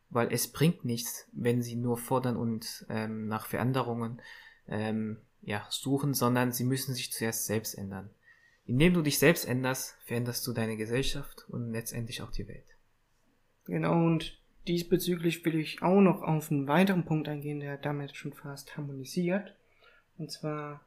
weil 0.10 0.34
es 0.34 0.51
bringt 0.51 0.86
nichts, 0.86 1.27
wenn 1.31 1.62
sie 1.62 1.75
nur 1.75 1.98
fordern 1.98 2.36
und 2.36 2.86
ähm, 2.89 3.27
nach 3.27 3.46
Veränderungen 3.46 4.22
ähm, 4.67 5.22
ja, 5.41 5.65
suchen, 5.69 6.13
sondern 6.13 6.51
sie 6.51 6.63
müssen 6.63 6.93
sich 6.93 7.12
zuerst 7.12 7.46
selbst 7.46 7.75
ändern. 7.75 8.10
Indem 8.65 8.93
du 8.93 9.01
dich 9.01 9.19
selbst 9.19 9.46
änderst, 9.46 9.98
veränderst 10.05 10.46
du 10.46 10.53
deine 10.53 10.77
Gesellschaft 10.77 11.48
und 11.50 11.72
letztendlich 11.72 12.22
auch 12.22 12.31
die 12.31 12.48
Welt. 12.48 12.67
Genau, 13.65 13.93
und 14.05 14.38
diesbezüglich 14.67 15.43
will 15.45 15.55
ich 15.55 15.81
auch 15.81 16.01
noch 16.01 16.21
auf 16.21 16.51
einen 16.51 16.67
weiteren 16.67 17.05
Punkt 17.05 17.27
eingehen, 17.27 17.59
der 17.59 17.77
damit 17.77 18.15
schon 18.15 18.33
fast 18.33 18.77
harmonisiert. 18.77 19.55
Und 20.17 20.31
zwar 20.31 20.81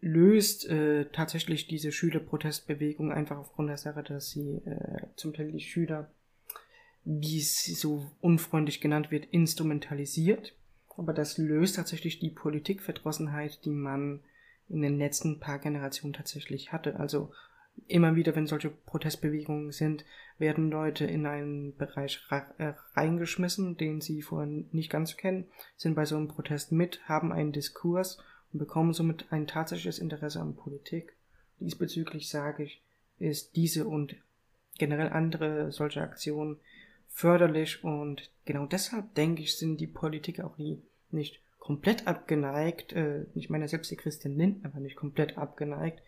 löst 0.00 0.68
äh, 0.68 1.06
tatsächlich 1.12 1.66
diese 1.66 1.92
Schülerprotestbewegung 1.92 3.12
einfach 3.12 3.38
aufgrund 3.38 3.70
der 3.70 3.78
Sache, 3.78 4.02
dass 4.02 4.30
sie 4.30 4.60
äh, 4.64 5.06
zum 5.16 5.32
Teil 5.32 5.52
die 5.52 5.60
Schüler, 5.60 6.10
wie 7.04 7.38
es 7.38 7.64
so 7.64 8.10
unfreundlich 8.20 8.80
genannt 8.80 9.10
wird, 9.10 9.26
instrumentalisiert. 9.26 10.54
Aber 10.96 11.12
das 11.12 11.38
löst 11.38 11.76
tatsächlich 11.76 12.18
die 12.18 12.30
Politikverdrossenheit, 12.30 13.64
die 13.64 13.70
man 13.70 14.20
in 14.68 14.82
den 14.82 14.98
letzten 14.98 15.40
paar 15.40 15.58
Generationen 15.58 16.12
tatsächlich 16.12 16.72
hatte. 16.72 16.98
Also 16.98 17.32
immer 17.86 18.14
wieder, 18.16 18.34
wenn 18.34 18.46
solche 18.46 18.70
Protestbewegungen 18.70 19.72
sind, 19.72 20.04
werden 20.38 20.70
Leute 20.70 21.04
in 21.04 21.26
einen 21.26 21.76
Bereich 21.76 22.20
äh, 22.30 22.72
reingeschmissen, 22.94 23.76
den 23.76 24.00
sie 24.00 24.22
vorher 24.22 24.48
nicht 24.72 24.90
ganz 24.90 25.16
kennen, 25.16 25.46
sind 25.76 25.94
bei 25.94 26.04
so 26.04 26.16
einem 26.16 26.28
Protest 26.28 26.72
mit, 26.72 27.00
haben 27.08 27.32
einen 27.32 27.52
Diskurs 27.52 28.18
und 28.52 28.58
bekommen 28.58 28.92
somit 28.92 29.26
ein 29.30 29.46
tatsächliches 29.46 29.98
Interesse 29.98 30.40
an 30.40 30.56
Politik. 30.56 31.16
Diesbezüglich 31.60 32.28
sage 32.28 32.64
ich, 32.64 32.82
ist 33.18 33.56
diese 33.56 33.86
und 33.86 34.16
generell 34.78 35.10
andere 35.10 35.70
solche 35.70 36.00
Aktionen 36.00 36.58
förderlich 37.08 37.84
und 37.84 38.30
genau 38.44 38.66
deshalb 38.66 39.14
denke 39.14 39.42
ich, 39.42 39.56
sind 39.58 39.80
die 39.80 39.86
Politiker 39.86 40.46
auch 40.46 40.58
nie 40.58 40.82
nicht 41.10 41.40
komplett 41.58 42.06
abgeneigt, 42.06 42.92
äh, 42.94 43.26
ich 43.34 43.50
meine 43.50 43.68
selbst 43.68 43.90
die 43.90 43.96
Christian 43.96 44.36
Lindner 44.36 44.72
war 44.72 44.80
nicht 44.80 44.96
komplett 44.96 45.38
abgeneigt, 45.38 46.02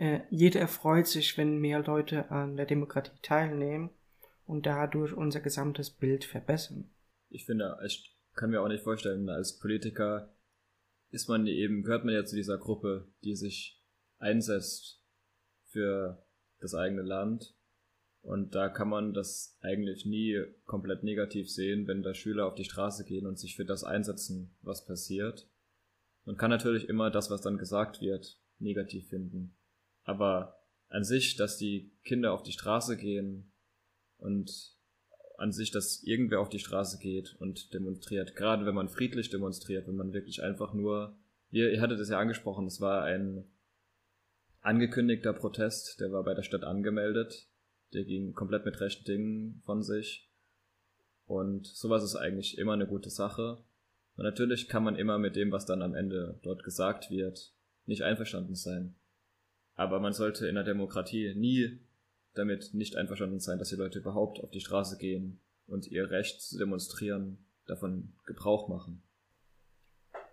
äh, 0.00 0.22
jeder 0.30 0.60
erfreut 0.60 1.06
sich, 1.06 1.36
wenn 1.36 1.58
mehr 1.58 1.80
Leute 1.80 2.30
an 2.30 2.56
der 2.56 2.64
Demokratie 2.64 3.18
teilnehmen 3.20 3.90
und 4.46 4.64
dadurch 4.64 5.12
unser 5.12 5.40
gesamtes 5.40 5.90
Bild 5.90 6.24
verbessern. 6.24 6.90
Ich 7.28 7.44
finde, 7.44 7.76
ich 7.84 8.16
kann 8.34 8.48
mir 8.48 8.62
auch 8.62 8.68
nicht 8.68 8.82
vorstellen, 8.82 9.28
als 9.28 9.58
Politiker 9.58 10.34
ist 11.10 11.28
man 11.28 11.46
eben, 11.46 11.82
gehört 11.82 12.06
man 12.06 12.14
ja 12.14 12.24
zu 12.24 12.34
dieser 12.34 12.56
Gruppe, 12.56 13.12
die 13.24 13.36
sich 13.36 13.84
einsetzt 14.18 15.04
für 15.66 16.24
das 16.60 16.74
eigene 16.74 17.02
Land. 17.02 17.54
Und 18.22 18.54
da 18.54 18.70
kann 18.70 18.88
man 18.88 19.12
das 19.12 19.58
eigentlich 19.60 20.06
nie 20.06 20.42
komplett 20.64 21.04
negativ 21.04 21.50
sehen, 21.50 21.86
wenn 21.86 22.02
da 22.02 22.14
Schüler 22.14 22.46
auf 22.46 22.54
die 22.54 22.64
Straße 22.64 23.04
gehen 23.04 23.26
und 23.26 23.38
sich 23.38 23.54
für 23.54 23.66
das 23.66 23.84
einsetzen, 23.84 24.56
was 24.62 24.86
passiert. 24.86 25.46
Man 26.24 26.38
kann 26.38 26.50
natürlich 26.50 26.88
immer 26.88 27.10
das, 27.10 27.30
was 27.30 27.42
dann 27.42 27.58
gesagt 27.58 28.00
wird, 28.00 28.40
negativ 28.58 29.08
finden. 29.08 29.56
Aber 30.04 30.60
an 30.88 31.04
sich, 31.04 31.36
dass 31.36 31.56
die 31.56 31.92
Kinder 32.04 32.32
auf 32.32 32.42
die 32.42 32.52
Straße 32.52 32.96
gehen 32.96 33.52
und 34.18 34.76
an 35.38 35.52
sich, 35.52 35.70
dass 35.70 36.02
irgendwer 36.02 36.40
auf 36.40 36.50
die 36.50 36.58
Straße 36.58 36.98
geht 36.98 37.34
und 37.40 37.72
demonstriert. 37.72 38.36
Gerade 38.36 38.66
wenn 38.66 38.74
man 38.74 38.90
friedlich 38.90 39.30
demonstriert, 39.30 39.88
wenn 39.88 39.96
man 39.96 40.12
wirklich 40.12 40.42
einfach 40.42 40.74
nur, 40.74 41.16
ihr, 41.50 41.72
ihr 41.72 41.80
hattet 41.80 41.98
es 41.98 42.10
ja 42.10 42.18
angesprochen, 42.18 42.66
es 42.66 42.80
war 42.80 43.04
ein 43.04 43.44
angekündigter 44.60 45.32
Protest, 45.32 45.98
der 46.00 46.12
war 46.12 46.24
bei 46.24 46.34
der 46.34 46.42
Stadt 46.42 46.64
angemeldet, 46.64 47.48
der 47.94 48.04
ging 48.04 48.34
komplett 48.34 48.66
mit 48.66 48.80
rechten 48.80 49.04
Dingen 49.04 49.62
von 49.64 49.82
sich. 49.82 50.28
Und 51.24 51.66
sowas 51.66 52.02
ist 52.02 52.16
eigentlich 52.16 52.58
immer 52.58 52.74
eine 52.74 52.86
gute 52.86 53.08
Sache. 53.08 53.64
Und 54.16 54.24
natürlich 54.24 54.68
kann 54.68 54.84
man 54.84 54.96
immer 54.96 55.18
mit 55.18 55.36
dem, 55.36 55.52
was 55.52 55.64
dann 55.64 55.80
am 55.80 55.94
Ende 55.94 56.38
dort 56.42 56.64
gesagt 56.64 57.10
wird, 57.10 57.54
nicht 57.86 58.02
einverstanden 58.02 58.56
sein. 58.56 58.94
Aber 59.80 59.98
man 59.98 60.12
sollte 60.12 60.46
in 60.46 60.56
der 60.56 60.64
Demokratie 60.64 61.34
nie 61.34 61.80
damit 62.34 62.74
nicht 62.74 62.96
einverstanden 62.96 63.40
sein, 63.40 63.58
dass 63.58 63.70
die 63.70 63.76
Leute 63.76 64.00
überhaupt 64.00 64.38
auf 64.44 64.50
die 64.50 64.60
Straße 64.60 64.98
gehen 64.98 65.40
und 65.66 65.86
ihr 65.86 66.10
Recht 66.10 66.42
zu 66.42 66.58
demonstrieren 66.58 67.38
davon 67.64 68.12
Gebrauch 68.26 68.68
machen. 68.68 69.02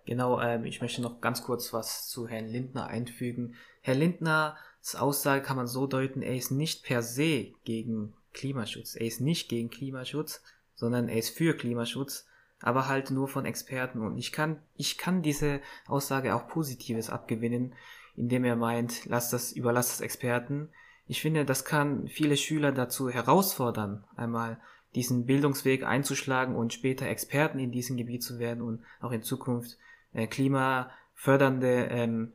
Genau, 0.04 0.38
ähm, 0.38 0.66
ich 0.66 0.82
möchte 0.82 1.00
noch 1.00 1.22
ganz 1.22 1.44
kurz 1.44 1.72
was 1.72 2.08
zu 2.08 2.28
Herrn 2.28 2.48
Lindner 2.48 2.88
einfügen. 2.88 3.54
Herr 3.80 3.94
Lindners 3.94 4.58
Aussage 4.98 5.40
kann 5.40 5.56
man 5.56 5.66
so 5.66 5.86
deuten, 5.86 6.20
er 6.20 6.36
ist 6.36 6.50
nicht 6.50 6.84
per 6.84 7.00
se 7.00 7.54
gegen 7.64 8.12
Klimaschutz. 8.34 8.96
Er 8.96 9.06
ist 9.06 9.22
nicht 9.22 9.48
gegen 9.48 9.70
Klimaschutz, 9.70 10.42
sondern 10.74 11.08
er 11.08 11.16
ist 11.16 11.30
für 11.30 11.56
Klimaschutz, 11.56 12.26
aber 12.60 12.86
halt 12.86 13.10
nur 13.10 13.28
von 13.28 13.46
Experten. 13.46 14.02
Und 14.02 14.18
ich 14.18 14.30
kann, 14.30 14.60
ich 14.76 14.98
kann 14.98 15.22
diese 15.22 15.62
Aussage 15.86 16.34
auch 16.34 16.48
Positives 16.48 17.08
abgewinnen, 17.08 17.72
indem 18.18 18.44
er 18.44 18.56
meint, 18.56 19.06
lass 19.06 19.30
das, 19.30 19.52
überlass 19.52 19.88
das 19.88 20.00
Experten. 20.00 20.68
Ich 21.06 21.22
finde, 21.22 21.44
das 21.44 21.64
kann 21.64 22.08
viele 22.08 22.36
Schüler 22.36 22.72
dazu 22.72 23.08
herausfordern, 23.08 24.04
einmal 24.16 24.58
diesen 24.94 25.26
Bildungsweg 25.26 25.84
einzuschlagen 25.84 26.56
und 26.56 26.72
später 26.72 27.06
Experten 27.06 27.58
in 27.58 27.72
diesem 27.72 27.96
Gebiet 27.96 28.22
zu 28.22 28.38
werden 28.38 28.62
und 28.62 28.82
auch 29.00 29.12
in 29.12 29.22
Zukunft 29.22 29.78
äh, 30.12 30.26
klimafördernde 30.26 31.88
ähm, 31.90 32.32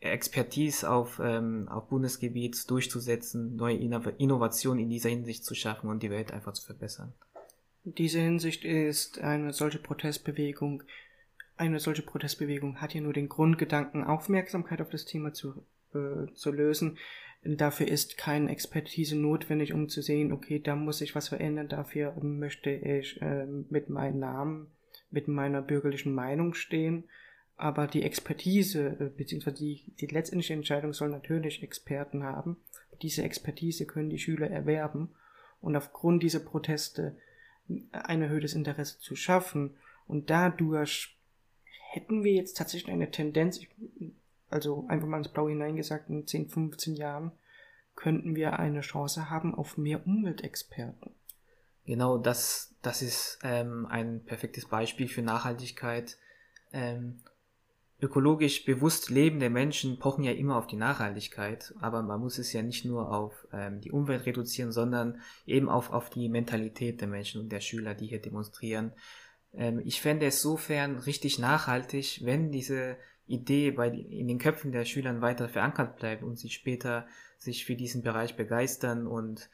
Expertise 0.00 0.90
auf, 0.90 1.20
ähm, 1.22 1.68
auf 1.68 1.88
Bundesgebiet 1.88 2.68
durchzusetzen, 2.70 3.56
neue 3.56 3.76
Innovationen 3.76 4.82
in 4.82 4.90
dieser 4.90 5.08
Hinsicht 5.08 5.44
zu 5.44 5.54
schaffen 5.54 5.88
und 5.88 6.02
die 6.02 6.10
Welt 6.10 6.32
einfach 6.32 6.52
zu 6.52 6.64
verbessern. 6.64 7.12
In 7.84 7.94
dieser 7.94 8.20
Hinsicht 8.20 8.64
ist 8.64 9.20
eine 9.20 9.52
solche 9.52 9.78
Protestbewegung, 9.78 10.82
eine 11.56 11.80
solche 11.80 12.02
Protestbewegung 12.02 12.80
hat 12.80 12.94
ja 12.94 13.00
nur 13.00 13.12
den 13.12 13.28
Grundgedanken, 13.28 14.04
Aufmerksamkeit 14.04 14.80
auf 14.80 14.90
das 14.90 15.04
Thema 15.04 15.32
zu, 15.32 15.64
äh, 15.94 16.32
zu 16.34 16.52
lösen. 16.52 16.98
Dafür 17.42 17.88
ist 17.88 18.16
keine 18.16 18.50
Expertise 18.50 19.16
notwendig, 19.16 19.72
um 19.72 19.88
zu 19.88 20.02
sehen, 20.02 20.32
okay, 20.32 20.58
da 20.58 20.74
muss 20.74 21.00
ich 21.00 21.14
was 21.14 21.28
verändern, 21.28 21.68
dafür 21.68 22.14
möchte 22.20 22.70
ich 22.70 23.20
äh, 23.22 23.46
mit 23.46 23.88
meinem 23.88 24.18
Namen, 24.18 24.72
mit 25.10 25.28
meiner 25.28 25.62
bürgerlichen 25.62 26.12
Meinung 26.12 26.54
stehen. 26.54 27.04
Aber 27.56 27.86
die 27.86 28.02
Expertise, 28.02 28.96
äh, 29.00 29.08
beziehungsweise 29.16 29.56
die, 29.56 29.92
die 30.00 30.06
letztendliche 30.06 30.54
Entscheidung 30.54 30.92
soll 30.92 31.08
natürlich 31.08 31.62
Experten 31.62 32.22
haben. 32.24 32.56
Diese 33.02 33.22
Expertise 33.22 33.86
können 33.86 34.10
die 34.10 34.18
Schüler 34.18 34.50
erwerben 34.50 35.14
und 35.60 35.76
aufgrund 35.76 36.22
dieser 36.22 36.40
Proteste 36.40 37.16
ein 37.92 38.22
erhöhtes 38.22 38.54
Interesse 38.54 38.98
zu 38.98 39.16
schaffen. 39.16 39.76
Und 40.06 40.30
dadurch 40.30 41.15
hätten 41.96 42.22
wir 42.22 42.32
jetzt 42.32 42.56
tatsächlich 42.56 42.92
eine 42.92 43.10
Tendenz, 43.10 43.60
also 44.50 44.84
einfach 44.88 45.08
mal 45.08 45.18
ins 45.18 45.28
Blaue 45.28 45.50
hineingesagt, 45.50 46.10
in 46.10 46.26
10, 46.26 46.50
15 46.50 46.94
Jahren 46.94 47.32
könnten 47.96 48.36
wir 48.36 48.58
eine 48.58 48.82
Chance 48.82 49.30
haben 49.30 49.54
auf 49.54 49.78
mehr 49.78 50.06
Umweltexperten. 50.06 51.12
Genau, 51.86 52.18
das, 52.18 52.74
das 52.82 53.00
ist 53.00 53.38
ähm, 53.42 53.86
ein 53.86 54.22
perfektes 54.24 54.66
Beispiel 54.66 55.08
für 55.08 55.22
Nachhaltigkeit. 55.22 56.18
Ähm, 56.72 57.20
ökologisch 58.02 58.66
bewusst 58.66 59.08
lebende 59.08 59.48
Menschen 59.48 59.98
pochen 59.98 60.24
ja 60.24 60.32
immer 60.32 60.56
auf 60.56 60.66
die 60.66 60.76
Nachhaltigkeit, 60.76 61.72
aber 61.80 62.02
man 62.02 62.20
muss 62.20 62.36
es 62.36 62.52
ja 62.52 62.60
nicht 62.62 62.84
nur 62.84 63.10
auf 63.10 63.32
ähm, 63.52 63.80
die 63.80 63.92
Umwelt 63.92 64.26
reduzieren, 64.26 64.72
sondern 64.72 65.22
eben 65.46 65.70
auf, 65.70 65.90
auf 65.90 66.10
die 66.10 66.28
Mentalität 66.28 67.00
der 67.00 67.08
Menschen 67.08 67.40
und 67.40 67.50
der 67.50 67.60
Schüler, 67.60 67.94
die 67.94 68.08
hier 68.08 68.20
demonstrieren. 68.20 68.92
Ähm, 69.56 69.80
ich 69.84 70.00
fände 70.00 70.26
es 70.26 70.42
sofern 70.42 70.98
richtig 70.98 71.38
nachhaltig, 71.38 72.20
wenn 72.24 72.52
diese 72.52 72.96
Idee 73.26 73.72
bei, 73.72 73.88
in 73.88 74.28
den 74.28 74.38
Köpfen 74.38 74.72
der 74.72 74.84
Schülern 74.84 75.20
weiter 75.20 75.48
verankert 75.48 75.96
bleibt 75.96 76.22
und 76.22 76.38
sie 76.38 76.50
später 76.50 77.06
sich 77.38 77.64
für 77.64 77.74
diesen 77.74 78.02
Bereich 78.02 78.36
begeistern 78.36 79.06
und 79.06 79.50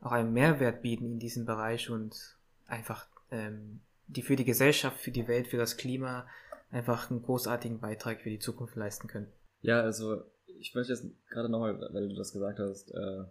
auch 0.00 0.12
einen 0.12 0.32
Mehrwert 0.32 0.82
bieten 0.82 1.04
in 1.04 1.18
diesem 1.18 1.46
Bereich 1.46 1.88
und 1.90 2.36
einfach 2.66 3.06
ähm, 3.30 3.80
die 4.08 4.22
für 4.22 4.36
die 4.36 4.44
Gesellschaft, 4.44 4.98
für 4.98 5.12
die 5.12 5.28
Welt, 5.28 5.48
für 5.48 5.56
das 5.56 5.76
Klima 5.76 6.26
einfach 6.70 7.10
einen 7.10 7.22
großartigen 7.22 7.80
Beitrag 7.80 8.22
für 8.22 8.30
die 8.30 8.38
Zukunft 8.38 8.76
leisten 8.76 9.06
können. 9.06 9.28
Ja, 9.60 9.80
also 9.80 10.22
ich 10.58 10.74
möchte 10.74 10.92
jetzt 10.92 11.06
gerade 11.28 11.48
nochmal, 11.48 11.80
weil 11.92 12.08
du 12.08 12.14
das 12.14 12.32
gesagt 12.32 12.58
hast, 12.58 12.90
äh, 12.90 13.24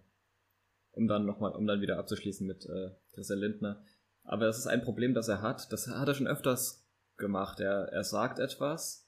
um 0.94 1.08
dann 1.08 1.26
nochmal, 1.26 1.54
um 1.54 1.66
dann 1.68 1.82
wieder 1.82 1.98
abzuschließen 1.98 2.46
mit 2.48 2.66
äh, 2.66 2.92
Christian 3.14 3.40
Lindner. 3.40 3.84
Aber 4.24 4.46
das 4.46 4.58
ist 4.58 4.68
ein 4.68 4.84
Problem, 4.84 5.14
das 5.14 5.28
er 5.28 5.42
hat. 5.42 5.72
Das 5.72 5.88
hat 5.88 6.08
er 6.08 6.14
schon 6.14 6.28
öfters 6.28 6.88
gemacht. 7.18 7.60
Er, 7.60 7.90
er 7.92 8.04
sagt 8.04 8.40
etwas 8.40 9.08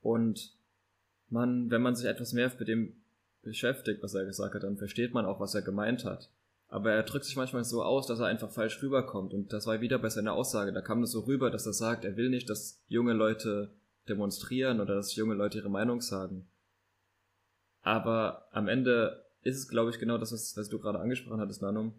und 0.00 0.56
man, 1.28 1.70
wenn 1.70 1.82
man 1.82 1.96
sich 1.96 2.06
etwas 2.06 2.32
mehr 2.32 2.52
mit 2.58 2.68
dem 2.68 3.02
beschäftigt, 3.42 4.02
was 4.02 4.14
er 4.14 4.24
gesagt 4.24 4.54
hat, 4.54 4.62
dann 4.62 4.76
versteht 4.76 5.14
man 5.14 5.26
auch, 5.26 5.40
was 5.40 5.54
er 5.54 5.62
gemeint 5.62 6.04
hat. 6.04 6.30
Aber 6.68 6.92
er 6.92 7.02
drückt 7.02 7.24
sich 7.24 7.36
manchmal 7.36 7.64
so 7.64 7.82
aus, 7.82 8.06
dass 8.06 8.20
er 8.20 8.26
einfach 8.26 8.50
falsch 8.50 8.82
rüberkommt. 8.82 9.32
Und 9.32 9.52
das 9.52 9.66
war 9.66 9.80
wieder 9.80 9.98
bei 9.98 10.08
seiner 10.08 10.32
Aussage. 10.32 10.72
Da 10.72 10.80
kam 10.80 11.02
es 11.02 11.12
so 11.12 11.20
rüber, 11.20 11.50
dass 11.50 11.66
er 11.66 11.72
sagt, 11.72 12.04
er 12.04 12.16
will 12.16 12.30
nicht, 12.30 12.50
dass 12.50 12.82
junge 12.88 13.12
Leute 13.12 13.70
demonstrieren 14.08 14.80
oder 14.80 14.94
dass 14.94 15.14
junge 15.14 15.34
Leute 15.34 15.58
ihre 15.58 15.70
Meinung 15.70 16.00
sagen. 16.00 16.48
Aber 17.82 18.48
am 18.50 18.68
Ende 18.68 19.24
ist 19.42 19.56
es, 19.56 19.68
glaube 19.68 19.90
ich, 19.90 19.98
genau 19.98 20.18
das, 20.18 20.32
was, 20.32 20.56
was 20.56 20.68
du 20.68 20.78
gerade 20.78 20.98
angesprochen 20.98 21.40
hattest, 21.40 21.62
Nanum. 21.62 21.94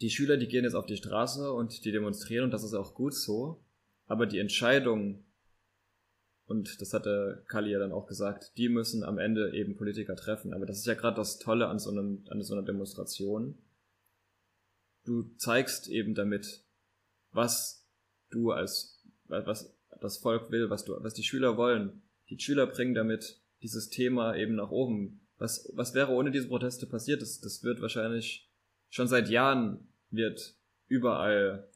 Die 0.00 0.10
Schüler, 0.10 0.36
die 0.36 0.48
gehen 0.48 0.64
jetzt 0.64 0.74
auf 0.74 0.86
die 0.86 0.96
Straße 0.96 1.52
und 1.52 1.84
die 1.84 1.92
demonstrieren 1.92 2.44
und 2.44 2.50
das 2.50 2.64
ist 2.64 2.74
auch 2.74 2.94
gut 2.94 3.14
so. 3.14 3.64
Aber 4.06 4.26
die 4.26 4.38
Entscheidung, 4.38 5.24
und 6.46 6.80
das 6.80 6.92
hat 6.92 7.06
der 7.06 7.42
Kali 7.48 7.72
ja 7.72 7.78
dann 7.78 7.92
auch 7.92 8.06
gesagt, 8.06 8.52
die 8.56 8.68
müssen 8.68 9.02
am 9.02 9.18
Ende 9.18 9.52
eben 9.54 9.76
Politiker 9.76 10.14
treffen. 10.14 10.52
Aber 10.52 10.66
das 10.66 10.78
ist 10.78 10.86
ja 10.86 10.94
gerade 10.94 11.16
das 11.16 11.38
Tolle 11.38 11.68
an 11.68 11.78
so, 11.78 11.90
einem, 11.90 12.24
an 12.28 12.42
so 12.42 12.54
einer 12.54 12.64
Demonstration. 12.64 13.58
Du 15.04 15.34
zeigst 15.36 15.88
eben 15.88 16.14
damit, 16.14 16.64
was 17.32 17.88
du 18.30 18.52
als, 18.52 19.02
was 19.24 19.74
das 20.00 20.18
Volk 20.18 20.50
will, 20.50 20.70
was 20.70 20.84
du, 20.84 20.94
was 21.00 21.14
die 21.14 21.24
Schüler 21.24 21.56
wollen. 21.56 22.02
Die 22.28 22.38
Schüler 22.38 22.66
bringen 22.66 22.94
damit 22.94 23.40
dieses 23.62 23.88
Thema 23.88 24.36
eben 24.36 24.54
nach 24.54 24.70
oben. 24.70 25.20
Was, 25.38 25.70
was 25.74 25.94
wäre 25.94 26.12
ohne 26.12 26.30
diese 26.30 26.48
Proteste 26.48 26.86
passiert? 26.86 27.22
Das, 27.22 27.40
das 27.40 27.62
wird 27.62 27.80
wahrscheinlich 27.80 28.50
schon 28.90 29.08
seit 29.08 29.28
Jahren 29.28 29.88
wird 30.10 30.56
überall 30.88 31.68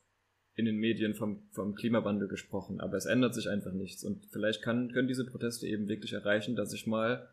in 0.55 0.67
den 0.67 0.77
Medien 0.77 1.15
vom, 1.15 1.49
vom 1.51 1.75
Klimawandel 1.75 2.29
gesprochen, 2.29 2.81
aber 2.81 2.97
es 2.97 3.07
ändert 3.07 3.35
sich 3.35 3.49
einfach 3.49 3.73
nichts. 3.73 4.05
Und 4.05 4.27
vielleicht 4.27 4.63
kann, 4.63 4.93
können 4.93 5.09
diese 5.09 5.25
Proteste 5.25 5.67
eben 5.67 5.89
wirklich 5.89 6.13
erreichen, 6.13 6.57
dass 6.57 6.71
sich 6.71 6.87
mal 6.87 7.29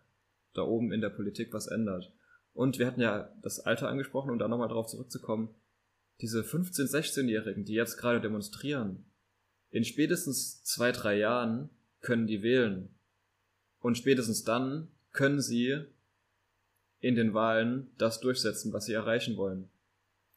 da 0.53 0.61
oben 0.61 0.91
in 0.91 1.01
der 1.01 1.09
Politik 1.09 1.53
was 1.53 1.67
ändert. 1.67 2.13
Und 2.53 2.79
wir 2.79 2.87
hatten 2.87 3.01
ja 3.01 3.35
das 3.41 3.59
Alter 3.59 3.89
angesprochen, 3.89 4.31
um 4.31 4.39
da 4.39 4.47
nochmal 4.47 4.69
drauf 4.69 4.87
zurückzukommen. 4.87 5.53
Diese 6.21 6.41
15-, 6.41 6.89
16-Jährigen, 6.89 7.65
die 7.65 7.73
jetzt 7.73 7.97
gerade 7.97 8.21
demonstrieren, 8.21 9.05
in 9.69 9.83
spätestens 9.83 10.63
zwei, 10.63 10.91
drei 10.91 11.17
Jahren 11.17 11.69
können 12.01 12.25
die 12.25 12.41
wählen. 12.41 12.95
Und 13.79 13.97
spätestens 13.97 14.43
dann 14.43 14.87
können 15.11 15.41
sie 15.41 15.85
in 16.99 17.15
den 17.15 17.33
Wahlen 17.33 17.91
das 17.97 18.19
durchsetzen, 18.19 18.73
was 18.73 18.85
sie 18.85 18.93
erreichen 18.93 19.37
wollen. 19.37 19.69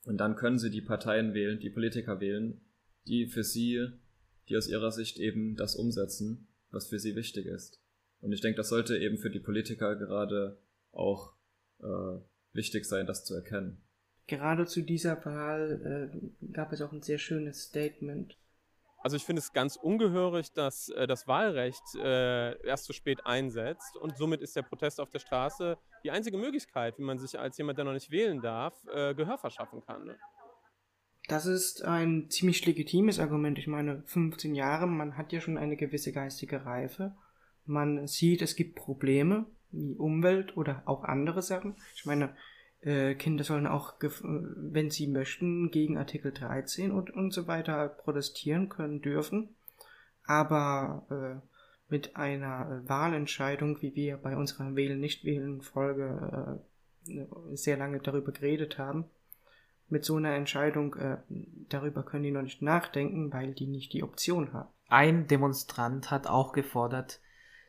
Und 0.05 0.19
dann 0.19 0.37
können 0.37 0.59
sie 0.59 0.71
die 0.71 0.81
Parteien 0.81 1.35
wählen, 1.35 1.61
die 1.61 1.71
Politiker 1.71 2.21
wählen, 2.21 2.61
die 3.07 3.27
für 3.27 3.45
sie, 3.45 3.89
die 4.49 4.57
aus 4.57 4.69
ihrer 4.69 4.93
Sicht 4.93 5.19
eben 5.19 5.57
das 5.57 5.77
umsetzen, 5.77 6.49
was 6.71 6.89
für 6.89 6.99
sie 6.99 7.17
wichtig 7.17 7.47
ist. 7.47 7.81
Und 8.21 8.33
ich 8.33 8.41
denke, 8.41 8.59
das 8.59 8.69
sollte 8.69 8.99
eben 8.99 9.19
für 9.19 9.31
die 9.31 9.41
Politiker 9.41 9.97
gerade 9.97 10.59
auch 10.93 11.35
äh, 11.81 12.21
wichtig 12.53 12.85
sein, 12.85 13.07
das 13.07 13.25
zu 13.25 13.35
erkennen. 13.35 13.81
Gerade 14.27 14.67
zu 14.67 14.83
dieser 14.83 15.25
Wahl 15.25 16.11
äh, 16.13 16.53
gab 16.53 16.73
es 16.73 16.83
auch 16.83 16.93
ein 16.93 17.03
sehr 17.03 17.19
schönes 17.19 17.63
Statement 17.65 18.37
also 19.03 19.17
ich 19.17 19.25
finde 19.25 19.41
es 19.41 19.53
ganz 19.53 19.77
ungehörig, 19.77 20.53
dass 20.53 20.91
äh, 20.91 21.07
das 21.07 21.27
Wahlrecht 21.27 21.83
äh, 21.97 22.61
erst 22.67 22.85
zu 22.85 22.93
spät 22.93 23.25
einsetzt 23.25 23.97
und 23.97 24.17
somit 24.17 24.43
ist 24.43 24.57
der 24.57 24.63
Protest 24.63 25.01
auf 25.01 25.11
der 25.11 25.21
Straße 25.21 25.79
die 26.05 26.11
einzige 26.11 26.37
Möglichkeit, 26.37 26.99
wie 26.99 27.03
man 27.03 27.19
sich 27.19 27.39
als 27.39 27.57
jemand, 27.59 27.79
der 27.79 27.85
noch 27.87 27.93
nicht 27.93 28.11
wählen 28.11 28.41
darf, 28.41 28.75
äh, 28.93 29.15
Gehör 29.15 29.39
verschaffen 29.39 29.83
kann. 29.83 30.05
Ne? 30.05 30.17
Das 31.29 31.47
ist 31.47 31.85
ein 31.85 32.29
ziemlich 32.29 32.65
legitimes 32.67 33.19
Argument. 33.19 33.59
Ich 33.59 33.67
meine, 33.67 34.03
15 34.07 34.55
Jahre, 34.55 34.87
man 34.87 35.17
hat 35.17 35.33
ja 35.33 35.41
schon 35.41 35.59
eine 35.59 35.77
gewisse 35.77 36.13
geistige 36.13 36.65
Reife. 36.67 37.15
Man 37.65 38.07
sieht, 38.07 38.43
es 38.43 38.57
gibt 38.57 38.75
Probleme, 38.75 39.47
wie 39.71 39.97
Umwelt 39.97 40.57
oder 40.57 40.83
auch 40.87 41.05
andere 41.05 41.43
Sachen. 41.43 41.77
Ich 41.95 42.05
meine, 42.05 42.35
äh, 42.83 43.15
Kinder 43.15 43.45
sollen 43.45 43.67
auch, 43.67 43.95
wenn 44.01 44.91
sie 44.91 45.07
möchten, 45.07 45.71
gegen 45.71 45.99
Artikel 45.99 46.33
13 46.33 46.91
und, 46.91 47.11
und 47.11 47.33
so 47.33 47.47
weiter 47.47 47.89
protestieren 47.89 48.69
können 48.69 49.03
dürfen. 49.03 49.55
Aber 50.25 51.07
äh, 51.11 51.47
mit 51.91 52.17
einer 52.17 52.83
Wahlentscheidung, 52.87 53.83
wie 53.83 53.95
wir 53.95 54.17
bei 54.17 54.37
unserer 54.37 54.75
Wählen-Nicht-Wählen-Folge 54.77 56.61
äh, 57.07 57.57
sehr 57.57 57.77
lange 57.77 58.01
darüber 58.01 58.33
geredet 58.33 58.79
haben, 58.79 59.05
mit 59.89 60.05
so 60.05 60.17
einer 60.17 60.35
Entscheidung, 60.35 60.95
äh, 60.95 61.19
darüber 61.69 62.05
können 62.05 62.23
die 62.23 62.31
noch 62.31 62.43
nicht 62.43 62.63
nachdenken, 62.63 63.33
weil 63.33 63.53
die 63.53 63.67
nicht 63.67 63.93
die 63.93 64.05
Option 64.05 64.53
haben. 64.53 64.69
Ein 64.89 65.27
Demonstrant 65.27 66.11
hat 66.11 66.27
auch 66.27 66.53
gefordert, 66.53 67.21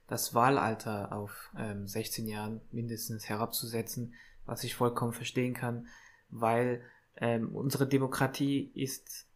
das 0.08 0.34
Wahlalter 0.34 1.14
auf 1.14 1.52
ähm, 1.58 1.88
16 1.88 2.28
Jahren 2.28 2.62
mindestens 2.72 3.30
herabzusetzen, 3.30 4.14
was 4.46 4.64
ich 4.64 4.76
vollkommen 4.76 5.14
verstehen 5.14 5.54
kann, 5.54 5.88
weil 6.30 6.82
ähm, 7.18 7.56
unsere 7.56 7.88
Demokratie 7.88 8.72
ist 8.74 9.28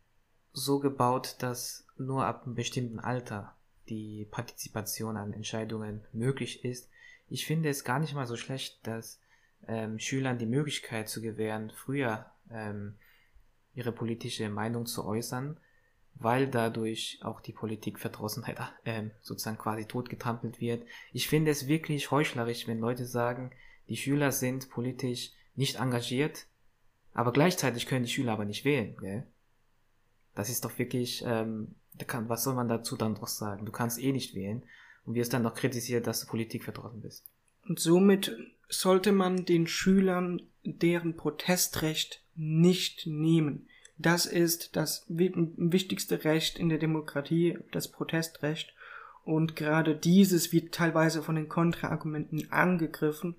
so 0.51 0.79
gebaut, 0.79 1.35
dass 1.39 1.85
nur 1.97 2.25
ab 2.25 2.45
einem 2.45 2.55
bestimmten 2.55 2.99
Alter 2.99 3.55
die 3.89 4.27
Partizipation 4.31 5.17
an 5.17 5.33
Entscheidungen 5.33 6.01
möglich 6.11 6.63
ist. 6.65 6.89
Ich 7.27 7.45
finde 7.45 7.69
es 7.69 7.83
gar 7.83 7.99
nicht 7.99 8.13
mal 8.13 8.25
so 8.25 8.35
schlecht, 8.35 8.85
dass 8.87 9.19
ähm, 9.67 9.99
Schülern 9.99 10.37
die 10.37 10.45
Möglichkeit 10.45 11.09
zu 11.09 11.21
gewähren, 11.21 11.71
früher 11.75 12.25
ähm, 12.49 12.95
ihre 13.73 13.91
politische 13.91 14.49
Meinung 14.49 14.85
zu 14.85 15.05
äußern, 15.05 15.59
weil 16.15 16.47
dadurch 16.47 17.19
auch 17.21 17.41
die 17.41 17.53
Politikverdrossenheit 17.53 18.57
äh, 18.85 19.09
sozusagen 19.21 19.57
quasi 19.57 19.85
totgetrampelt 19.85 20.59
wird. 20.59 20.87
Ich 21.11 21.27
finde 21.27 21.51
es 21.51 21.67
wirklich 21.67 22.11
heuchlerisch, 22.11 22.67
wenn 22.67 22.79
Leute 22.79 23.05
sagen, 23.05 23.51
die 23.89 23.97
Schüler 23.97 24.31
sind 24.31 24.69
politisch 24.69 25.31
nicht 25.55 25.77
engagiert, 25.77 26.47
aber 27.13 27.31
gleichzeitig 27.31 27.85
können 27.85 28.05
die 28.05 28.11
Schüler 28.11 28.33
aber 28.33 28.45
nicht 28.45 28.65
wählen. 28.65 28.95
Gell? 28.99 29.25
Das 30.35 30.49
ist 30.49 30.65
doch 30.65 30.77
wirklich, 30.77 31.23
ähm, 31.25 31.75
kann, 32.07 32.27
was 32.29 32.43
soll 32.43 32.55
man 32.55 32.67
dazu 32.67 32.97
dann 32.97 33.13
noch 33.13 33.27
sagen? 33.27 33.65
Du 33.65 33.71
kannst 33.71 33.99
eh 33.99 34.11
nicht 34.11 34.35
wählen 34.35 34.63
und 35.05 35.15
wirst 35.15 35.33
dann 35.33 35.43
noch 35.43 35.53
kritisiert, 35.53 36.07
dass 36.07 36.21
du 36.21 36.27
Politik 36.27 36.63
verdrossen 36.63 37.01
bist. 37.01 37.25
Und 37.67 37.79
somit 37.79 38.35
sollte 38.67 39.11
man 39.11 39.45
den 39.45 39.67
Schülern 39.67 40.41
deren 40.63 41.15
Protestrecht 41.15 42.23
nicht 42.35 43.07
nehmen. 43.07 43.67
Das 43.97 44.25
ist 44.25 44.75
das 44.75 45.05
wichtigste 45.07 46.25
Recht 46.25 46.59
in 46.59 46.69
der 46.69 46.79
Demokratie, 46.79 47.57
das 47.71 47.89
Protestrecht. 47.89 48.73
Und 49.23 49.55
gerade 49.55 49.95
dieses 49.95 50.51
wird 50.51 50.73
teilweise 50.73 51.23
von 51.23 51.35
den 51.35 51.47
Kontraargumenten 51.47 52.51
angegriffen 52.51 53.35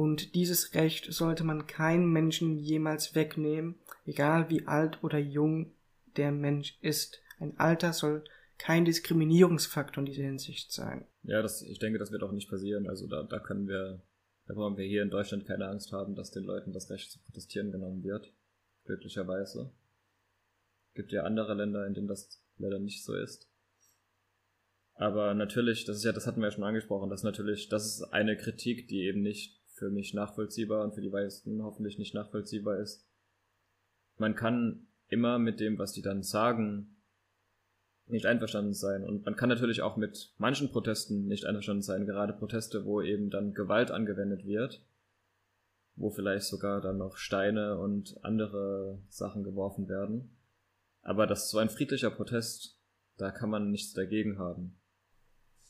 und 0.00 0.34
dieses 0.34 0.72
Recht 0.74 1.12
sollte 1.12 1.44
man 1.44 1.66
keinem 1.66 2.10
Menschen 2.10 2.56
jemals 2.56 3.14
wegnehmen, 3.14 3.74
egal 4.06 4.48
wie 4.48 4.66
alt 4.66 5.04
oder 5.04 5.18
jung 5.18 5.74
der 6.16 6.32
Mensch 6.32 6.78
ist. 6.80 7.20
Ein 7.38 7.58
Alter 7.58 7.92
soll 7.92 8.24
kein 8.56 8.86
Diskriminierungsfaktor 8.86 10.00
in 10.00 10.06
dieser 10.06 10.22
Hinsicht 10.22 10.72
sein. 10.72 11.04
Ja, 11.22 11.42
das, 11.42 11.60
ich 11.60 11.80
denke, 11.80 11.98
das 11.98 12.12
wird 12.12 12.22
auch 12.22 12.32
nicht 12.32 12.48
passieren. 12.48 12.88
Also 12.88 13.08
da, 13.08 13.24
da 13.24 13.40
können 13.40 13.68
wir, 13.68 14.00
da 14.46 14.56
wollen 14.56 14.78
wir 14.78 14.86
hier 14.86 15.02
in 15.02 15.10
Deutschland 15.10 15.44
keine 15.44 15.68
Angst 15.68 15.92
haben, 15.92 16.14
dass 16.14 16.30
den 16.30 16.44
Leuten 16.44 16.72
das 16.72 16.88
Recht 16.88 17.10
zu 17.10 17.18
protestieren 17.18 17.70
genommen 17.70 18.02
wird. 18.02 18.32
Glücklicherweise. 18.86 19.70
Es 20.88 20.94
gibt 20.94 21.12
ja 21.12 21.24
andere 21.24 21.52
Länder, 21.52 21.86
in 21.86 21.92
denen 21.92 22.08
das 22.08 22.42
leider 22.56 22.78
nicht 22.78 23.04
so 23.04 23.14
ist. 23.14 23.50
Aber 24.94 25.34
natürlich, 25.34 25.84
das 25.84 25.98
ist 25.98 26.04
ja, 26.04 26.12
das 26.12 26.26
hatten 26.26 26.40
wir 26.40 26.48
ja 26.48 26.52
schon 26.52 26.64
angesprochen, 26.64 27.10
das 27.10 27.20
ist 27.20 27.24
natürlich, 27.24 27.68
das 27.68 27.84
ist 27.84 28.02
eine 28.14 28.38
Kritik, 28.38 28.88
die 28.88 29.02
eben 29.02 29.20
nicht 29.20 29.59
für 29.80 29.90
mich 29.90 30.12
nachvollziehbar 30.12 30.84
und 30.84 30.94
für 30.94 31.00
die 31.00 31.08
meisten 31.08 31.62
hoffentlich 31.62 31.98
nicht 31.98 32.14
nachvollziehbar 32.14 32.78
ist. 32.78 33.08
Man 34.18 34.34
kann 34.34 34.86
immer 35.08 35.38
mit 35.38 35.58
dem, 35.58 35.78
was 35.78 35.92
die 35.92 36.02
dann 36.02 36.22
sagen, 36.22 37.02
nicht 38.06 38.26
einverstanden 38.26 38.74
sein. 38.74 39.04
Und 39.04 39.24
man 39.24 39.36
kann 39.36 39.48
natürlich 39.48 39.80
auch 39.80 39.96
mit 39.96 40.34
manchen 40.36 40.70
Protesten 40.70 41.26
nicht 41.26 41.46
einverstanden 41.46 41.82
sein, 41.82 42.04
gerade 42.04 42.34
Proteste, 42.34 42.84
wo 42.84 43.00
eben 43.00 43.30
dann 43.30 43.54
Gewalt 43.54 43.90
angewendet 43.90 44.44
wird, 44.44 44.84
wo 45.96 46.10
vielleicht 46.10 46.46
sogar 46.46 46.82
dann 46.82 46.98
noch 46.98 47.16
Steine 47.16 47.78
und 47.78 48.22
andere 48.22 49.02
Sachen 49.08 49.44
geworfen 49.44 49.88
werden. 49.88 50.36
Aber 51.00 51.26
das 51.26 51.44
ist 51.44 51.50
so 51.52 51.58
ein 51.58 51.70
friedlicher 51.70 52.10
Protest, 52.10 52.78
da 53.16 53.30
kann 53.30 53.48
man 53.48 53.70
nichts 53.70 53.94
dagegen 53.94 54.38
haben. 54.38 54.78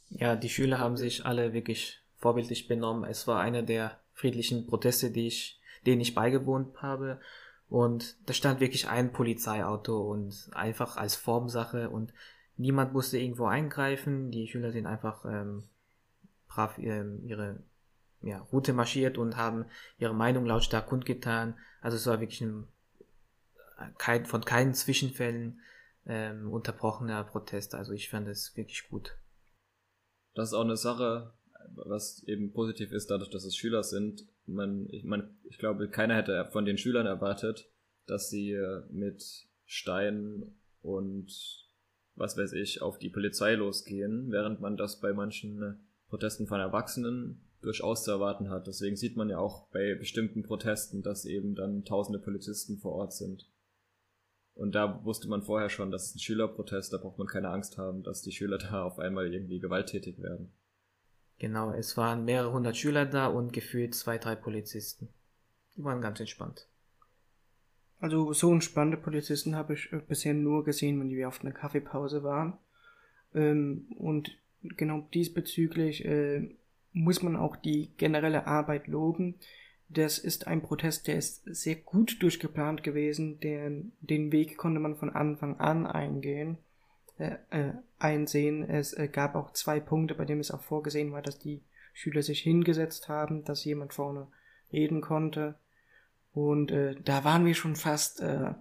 Ja, 0.09 0.35
die 0.35 0.49
Schüler 0.49 0.81
haben 0.81 0.97
sich 0.97 1.25
alle 1.25 1.53
wirklich 1.53 2.00
vorbildlich 2.21 2.69
benommen. 2.69 3.09
Es 3.09 3.27
war 3.27 3.41
einer 3.41 3.63
der 3.63 3.99
friedlichen 4.13 4.67
Proteste, 4.67 5.11
die 5.11 5.27
ich, 5.27 5.61
denen 5.87 6.01
ich 6.01 6.15
beigewohnt 6.15 6.81
habe. 6.83 7.21
Und 7.69 8.17
da 8.29 8.35
stand 8.35 8.61
wirklich 8.61 8.89
ein 8.89 9.13
Polizeiauto 9.13 9.99
und 10.11 10.51
einfach 10.53 10.97
als 10.97 11.17
Formsache 11.17 11.89
und 11.89 12.13
niemand 12.57 12.93
musste 12.93 13.19
irgendwo 13.19 13.47
eingreifen. 13.47 14.31
Die 14.31 14.49
Schüler 14.49 14.73
sind 14.73 14.87
einfach 14.87 15.25
ähm, 15.25 15.65
brav 16.49 16.79
ähm, 16.79 17.25
ihre 17.25 17.63
ja, 18.23 18.41
Route 18.53 18.73
marschiert 18.73 19.17
und 19.19 19.37
haben 19.37 19.65
ihre 19.99 20.15
Meinung 20.15 20.45
lautstark 20.45 20.87
kundgetan. 20.87 21.55
Also 21.81 21.97
es 21.97 22.07
war 22.07 22.21
wirklich 22.21 22.43
ein, 22.43 22.67
kein, 23.99 24.27
von 24.27 24.45
keinen 24.45 24.75
Zwischenfällen 24.75 25.61
ähm, 26.07 26.53
unterbrochener 26.53 27.25
Protest. 27.25 27.75
Also 27.75 27.93
ich 27.93 28.11
fand 28.11 28.29
es 28.29 28.57
wirklich 28.57 28.89
gut. 28.91 29.17
Das 30.35 30.49
ist 30.49 30.55
auch 30.55 30.65
eine 30.65 30.77
Sache, 30.77 31.33
was 31.75 32.23
eben 32.25 32.53
positiv 32.53 32.93
ist, 32.93 33.11
dadurch, 33.11 33.31
dass 33.31 33.45
es 33.45 33.57
Schüler 33.57 33.83
sind. 33.83 34.27
Man, 34.47 34.89
ich, 34.91 35.05
man, 35.05 35.37
ich 35.45 35.59
glaube, 35.59 35.89
keiner 35.89 36.17
hätte 36.17 36.49
von 36.51 36.65
den 36.65 36.79
Schülern 36.79 37.07
erwartet, 37.07 37.71
dass 38.07 38.31
sie 38.31 38.59
mit 38.91 39.23
Stein 39.65 40.55
und 40.83 41.31
was 42.17 42.37
weiß 42.37 42.53
ich 42.53 42.83
auf 42.83 42.99
die 42.99 43.11
Polizei 43.11 43.55
losgehen, 43.55 44.31
während 44.31 44.61
man 44.61 44.77
das 44.77 45.01
bei 45.01 45.13
manchen 45.13 45.81
Protesten 46.09 46.47
von 46.47 46.61
Erwachsenen 46.61 47.47
durchaus 47.63 48.05
zu 48.05 48.11
erwarten 48.11 48.51
hat. 48.51 48.67
Deswegen 48.67 48.97
sieht 48.97 49.17
man 49.17 49.29
ja 49.29 49.39
auch 49.39 49.69
bei 49.71 49.95
bestimmten 49.95 50.43
Protesten, 50.43 51.03
dass 51.03 51.25
eben 51.25 51.55
dann 51.55 51.85
tausende 51.85 52.19
Polizisten 52.19 52.79
vor 52.79 52.93
Ort 52.93 53.13
sind. 53.13 53.49
Und 54.55 54.75
da 54.75 55.05
wusste 55.05 55.29
man 55.29 55.43
vorher 55.43 55.71
schon, 55.71 55.91
das 55.91 56.07
ist 56.07 56.17
ein 56.17 56.21
Schülerprotest, 56.21 56.93
da 56.93 56.99
braucht 56.99 57.19
man 57.19 57.27
keine 57.27 57.49
Angst 57.49 57.79
haben, 57.79 58.03
dass 58.03 58.23
die 58.23 58.33
Schüler 58.33 58.59
da 58.59 58.85
auf 58.85 58.99
einmal 58.99 59.33
irgendwie 59.33 59.61
gewalttätig 59.61 60.21
werden. 60.21 60.53
Genau, 61.41 61.73
es 61.73 61.97
waren 61.97 62.27
mehrere 62.27 62.53
hundert 62.53 62.77
Schüler 62.77 63.07
da 63.07 63.27
und 63.27 63.55
gefühlt 63.55 63.95
zwei, 63.95 64.19
drei 64.19 64.35
Polizisten. 64.35 65.09
Die 65.75 65.83
waren 65.83 66.03
ganz 66.03 66.21
entspannt. 66.21 66.69
Also 67.99 68.35
so 68.35 68.53
entspannte 68.53 68.99
Polizisten 68.99 69.57
habe 69.57 69.73
ich 69.73 69.91
äh, 69.91 70.01
bisher 70.07 70.35
nur 70.35 70.65
gesehen, 70.65 71.01
wenn 71.01 71.09
wir 71.09 71.29
auf 71.29 71.41
einer 71.41 71.53
Kaffeepause 71.53 72.23
waren. 72.23 72.59
Ähm, 73.35 73.87
und 73.99 74.37
genau 74.63 75.09
diesbezüglich 75.15 76.05
äh, 76.05 76.55
muss 76.93 77.23
man 77.23 77.37
auch 77.37 77.57
die 77.57 77.91
generelle 77.97 78.47
Arbeit 78.47 78.87
loben. 78.87 79.37
Das 79.89 80.19
ist 80.19 80.47
ein 80.47 80.61
Protest, 80.61 81.09
der 81.09 81.17
ist 81.17 81.43
sehr 81.47 81.77
gut 81.77 82.23
durchgeplant 82.23 82.83
gewesen. 82.83 83.41
Der, 83.41 83.71
den 84.01 84.31
Weg 84.31 84.59
konnte 84.59 84.79
man 84.79 84.97
von 84.97 85.09
Anfang 85.09 85.59
an 85.59 85.87
eingehen, 85.87 86.59
äh, 87.17 87.37
äh, 87.49 87.73
einsehen. 88.01 88.69
Es 88.69 88.93
äh, 88.93 89.09
gab 89.09 89.35
auch 89.35 89.53
zwei 89.53 89.81
Punkte, 89.81 90.15
bei 90.15 90.25
denen 90.25 90.41
es 90.41 90.51
auch 90.51 90.63
vorgesehen 90.63 91.13
war, 91.13 91.23
dass 91.23 91.39
die 91.39 91.63
Schüler 91.93 92.23
sich 92.23 92.41
hingesetzt 92.41 93.09
haben, 93.09 93.45
dass 93.45 93.65
jemand 93.65 93.95
vorne 93.95 94.29
reden 94.73 95.01
konnte. 95.01 95.59
Und 96.33 96.71
äh, 96.71 96.95
da 97.03 97.25
waren 97.25 97.45
wir 97.45 97.55
schon 97.55 97.77
fast 97.77 98.21
äh, 98.21 98.55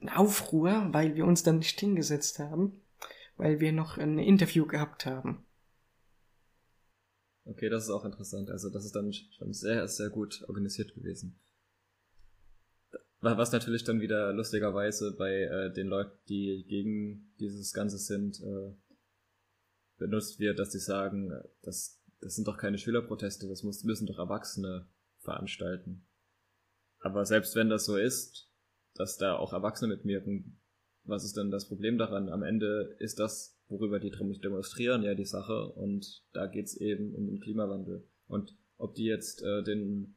in 0.00 0.08
Aufruhr, 0.08 0.88
weil 0.92 1.14
wir 1.14 1.26
uns 1.26 1.42
dann 1.42 1.58
nicht 1.58 1.78
hingesetzt 1.78 2.38
haben, 2.38 2.80
weil 3.36 3.60
wir 3.60 3.72
noch 3.72 3.98
ein 3.98 4.18
Interview 4.18 4.66
gehabt 4.66 5.06
haben. 5.06 5.44
Okay, 7.44 7.68
das 7.68 7.84
ist 7.84 7.90
auch 7.90 8.04
interessant. 8.04 8.50
Also 8.50 8.70
das 8.70 8.84
ist 8.84 8.94
dann 8.94 9.12
schon 9.12 9.52
sehr, 9.52 9.88
sehr 9.88 10.10
gut 10.10 10.44
organisiert 10.48 10.94
gewesen. 10.94 11.38
Was 13.22 13.52
natürlich 13.52 13.84
dann 13.84 14.00
wieder 14.00 14.32
lustigerweise 14.32 15.14
bei 15.16 15.42
äh, 15.44 15.72
den 15.72 15.86
Leuten, 15.86 16.18
die 16.28 16.64
gegen 16.68 17.32
dieses 17.38 17.72
Ganze 17.72 17.98
sind, 17.98 18.40
äh, 18.40 18.74
benutzt 19.96 20.40
wird, 20.40 20.58
dass 20.58 20.72
sie 20.72 20.80
sagen, 20.80 21.32
das, 21.62 22.02
das 22.20 22.34
sind 22.34 22.48
doch 22.48 22.58
keine 22.58 22.78
Schülerproteste, 22.78 23.48
das 23.48 23.62
muss, 23.62 23.84
müssen 23.84 24.08
doch 24.08 24.18
Erwachsene 24.18 24.88
veranstalten. 25.20 26.04
Aber 26.98 27.24
selbst 27.24 27.54
wenn 27.54 27.68
das 27.68 27.84
so 27.84 27.96
ist, 27.96 28.50
dass 28.94 29.18
da 29.18 29.36
auch 29.36 29.52
Erwachsene 29.52 29.94
mitwirken, 29.94 30.60
was 31.04 31.24
ist 31.24 31.36
denn 31.36 31.52
das 31.52 31.68
Problem 31.68 31.98
daran? 31.98 32.28
Am 32.28 32.42
Ende 32.42 32.96
ist 32.98 33.20
das 33.20 33.56
worüber 33.68 34.00
die 34.00 34.10
demonstrieren, 34.10 35.02
ja 35.02 35.14
die 35.14 35.24
Sache. 35.24 35.68
Und 35.72 36.24
da 36.32 36.46
geht's 36.46 36.76
eben 36.76 37.14
um 37.14 37.26
den 37.26 37.40
Klimawandel. 37.40 38.08
Und 38.26 38.56
ob 38.78 38.94
die 38.94 39.04
jetzt 39.04 39.42
äh, 39.42 39.62
den 39.62 40.16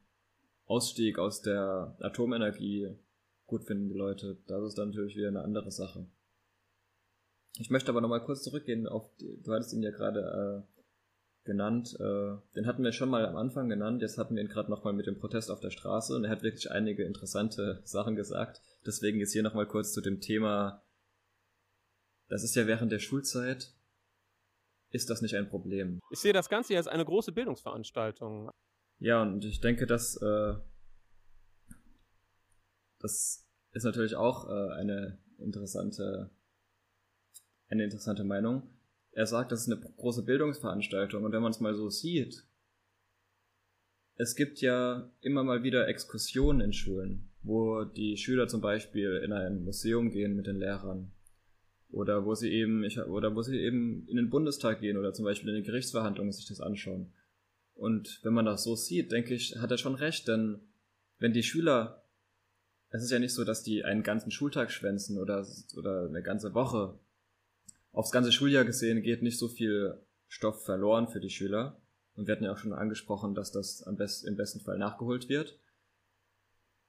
Ausstieg 0.65 1.19
aus 1.19 1.41
der 1.41 1.95
Atomenergie 1.99 2.95
gut 3.45 3.63
finden, 3.63 3.89
die 3.89 3.97
Leute, 3.97 4.38
das 4.47 4.63
ist 4.63 4.78
dann 4.78 4.89
natürlich 4.89 5.15
wieder 5.15 5.28
eine 5.28 5.43
andere 5.43 5.71
Sache. 5.71 6.08
Ich 7.58 7.69
möchte 7.69 7.89
aber 7.89 8.01
nochmal 8.01 8.23
kurz 8.23 8.43
zurückgehen 8.43 8.88
auf, 8.88 9.15
die, 9.17 9.41
du 9.41 9.54
hattest 9.54 9.73
ihn 9.73 9.84
ja 9.84 9.91
gerade 9.91 10.65
äh, 10.65 11.45
genannt, 11.45 11.95
äh, 11.99 12.36
den 12.56 12.65
hatten 12.65 12.84
wir 12.84 12.91
schon 12.91 13.10
mal 13.10 13.25
am 13.25 13.38
Anfang 13.38 13.69
genannt, 13.69 14.01
jetzt 14.01 14.17
hatten 14.17 14.36
wir 14.36 14.43
ihn 14.43 14.49
gerade 14.49 14.71
nochmal 14.71 14.93
mit 14.93 15.06
dem 15.06 15.19
Protest 15.19 15.51
auf 15.51 15.60
der 15.60 15.69
Straße 15.69 16.15
und 16.15 16.25
er 16.25 16.32
hat 16.32 16.43
wirklich 16.43 16.71
einige 16.71 17.04
interessante 17.04 17.82
Sachen 17.86 18.15
gesagt. 18.15 18.62
Deswegen 18.86 19.19
jetzt 19.19 19.34
hier 19.34 19.43
nochmal 19.43 19.67
kurz 19.67 19.93
zu 19.93 20.01
dem 20.01 20.19
Thema 20.19 20.86
das 22.28 22.43
ist 22.43 22.56
ja 22.56 22.65
während 22.67 22.91
der 22.91 22.99
Schulzeit, 22.99 23.73
ist 24.89 25.10
das 25.10 25.21
nicht 25.21 25.36
ein 25.36 25.49
Problem. 25.49 25.99
Ich 26.10 26.19
sehe 26.19 26.34
das 26.34 26.49
Ganze 26.49 26.69
hier 26.69 26.78
als 26.78 26.88
eine 26.88 27.06
große 27.06 27.32
Bildungsveranstaltung. 27.32 28.49
Ja, 28.99 29.21
und 29.21 29.43
ich 29.45 29.60
denke, 29.60 29.86
dass 29.86 30.15
äh, 30.21 30.53
das 32.99 33.47
ist 33.71 33.84
natürlich 33.84 34.15
auch 34.15 34.49
äh, 34.49 34.73
eine 34.73 35.19
interessante 35.38 36.31
eine 37.67 37.84
interessante 37.84 38.23
Meinung. 38.23 38.69
Er 39.12 39.25
sagt, 39.25 39.51
das 39.51 39.62
ist 39.62 39.71
eine 39.71 39.81
große 39.81 40.23
Bildungsveranstaltung 40.23 41.23
und 41.23 41.31
wenn 41.31 41.41
man 41.41 41.51
es 41.51 41.60
mal 41.60 41.73
so 41.73 41.89
sieht, 41.89 42.45
es 44.17 44.36
gibt 44.36 44.62
ja 44.62 45.12
immer 45.21 45.43
mal 45.43 45.63
wieder 45.63 45.88
Exkursionen 45.88 46.62
in 46.62 46.73
Schulen, 46.73 47.31
wo 47.43 47.84
die 47.84 48.17
Schüler 48.17 48.47
zum 48.47 48.62
Beispiel 48.62 49.21
in 49.23 49.34
ein 49.34 49.63
Museum 49.63 50.10
gehen 50.10 50.36
mit 50.36 50.47
den 50.47 50.58
Lehrern 50.58 51.12
oder 51.89 52.25
wo 52.25 52.34
sie 52.34 52.51
eben, 52.51 52.84
ich, 52.84 52.99
oder 52.99 53.36
wo 53.36 53.41
sie 53.41 53.58
eben 53.60 54.08
in 54.08 54.17
den 54.17 54.29
Bundestag 54.29 54.79
gehen 54.79 54.97
oder 54.97 55.13
zum 55.13 55.25
Beispiel 55.25 55.49
in 55.49 55.55
den 55.55 55.63
Gerichtsverhandlungen 55.63 56.31
sich 56.31 56.47
das 56.47 56.62
anschauen. 56.62 57.13
Und 57.75 58.19
wenn 58.23 58.33
man 58.33 58.45
das 58.45 58.63
so 58.63 58.75
sieht, 58.75 59.11
denke 59.11 59.33
ich, 59.33 59.57
hat 59.57 59.69
er 59.69 59.77
schon 59.77 59.95
recht, 59.95 60.27
denn 60.27 60.59
wenn 61.19 61.33
die 61.33 61.43
Schüler, 61.43 62.03
es 62.89 63.03
ist 63.03 63.11
ja 63.11 63.19
nicht 63.19 63.33
so, 63.33 63.43
dass 63.43 63.63
die 63.63 63.83
einen 63.83 64.03
ganzen 64.03 64.31
Schultag 64.31 64.71
schwänzen 64.71 65.17
oder, 65.17 65.45
oder 65.77 66.07
eine 66.07 66.23
ganze 66.23 66.53
Woche. 66.53 66.97
Aufs 67.91 68.11
ganze 68.11 68.31
Schuljahr 68.31 68.65
gesehen 68.65 69.01
geht 69.01 69.21
nicht 69.21 69.38
so 69.38 69.47
viel 69.47 70.01
Stoff 70.27 70.63
verloren 70.63 71.07
für 71.07 71.19
die 71.19 71.29
Schüler. 71.29 71.81
Und 72.15 72.27
wir 72.27 72.33
hatten 72.33 72.45
ja 72.45 72.53
auch 72.53 72.57
schon 72.57 72.73
angesprochen, 72.73 73.35
dass 73.35 73.51
das 73.51 73.83
am 73.83 73.97
best, 73.97 74.25
im 74.25 74.38
besten 74.38 74.61
Fall 74.61 74.77
nachgeholt 74.77 75.27
wird. 75.27 75.59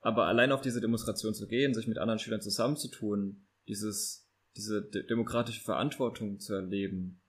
Aber 0.00 0.26
allein 0.26 0.52
auf 0.52 0.60
diese 0.60 0.80
Demonstration 0.80 1.34
zu 1.34 1.48
gehen, 1.48 1.74
sich 1.74 1.88
mit 1.88 1.98
anderen 1.98 2.20
Schülern 2.20 2.40
zusammenzutun, 2.40 3.44
dieses 3.66 4.26
diese 4.56 4.82
de 4.82 5.06
demokratische 5.06 5.60
Verantwortung 5.60 6.40
zu 6.40 6.54
erleben, 6.54 7.20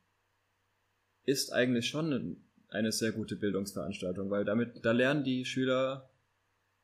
ist 1.24 1.52
eigentlich 1.52 1.88
schon 1.88 2.47
eine 2.70 2.92
sehr 2.92 3.12
gute 3.12 3.36
Bildungsveranstaltung, 3.36 4.30
weil 4.30 4.46
damit, 4.46 4.86
da 4.86 4.92
lernen 4.92 5.24
die 5.24 5.46
Schüler 5.46 6.10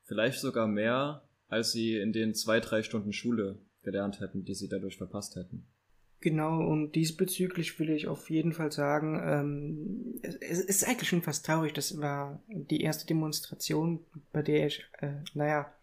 vielleicht 0.03 0.39
sogar 0.39 0.67
mehr, 0.67 1.27
als 1.47 1.71
sie 1.71 1.97
in 1.97 2.13
den 2.13 2.33
zwei, 2.33 2.59
drei 2.59 2.83
Stunden 2.83 3.13
Schule 3.13 3.59
gelernt 3.83 4.19
hätten, 4.19 4.45
die 4.45 4.55
sie 4.55 4.69
dadurch 4.69 4.97
verpasst 4.97 5.35
hätten. 5.35 5.67
Genau, 6.21 6.65
und 6.65 6.93
diesbezüglich 6.93 7.77
will 7.79 7.89
ich 7.89 8.07
auf 8.07 8.29
jeden 8.29 8.53
Fall 8.53 8.71
sagen, 8.71 9.21
ähm, 9.25 10.19
es, 10.21 10.35
es, 10.35 10.61
ist 10.61 10.87
eigentlich 10.87 11.09
schon 11.09 11.21
fast 11.21 11.45
traurig, 11.45 11.73
das 11.73 11.99
war 11.99 12.41
die 12.47 12.79
erste 12.79 13.05
Demonstration, 13.05 13.99
bei 14.31 14.41
der 14.41 14.67
ich, 14.67 14.85
äh, 14.99 15.15
naja, 15.33 15.73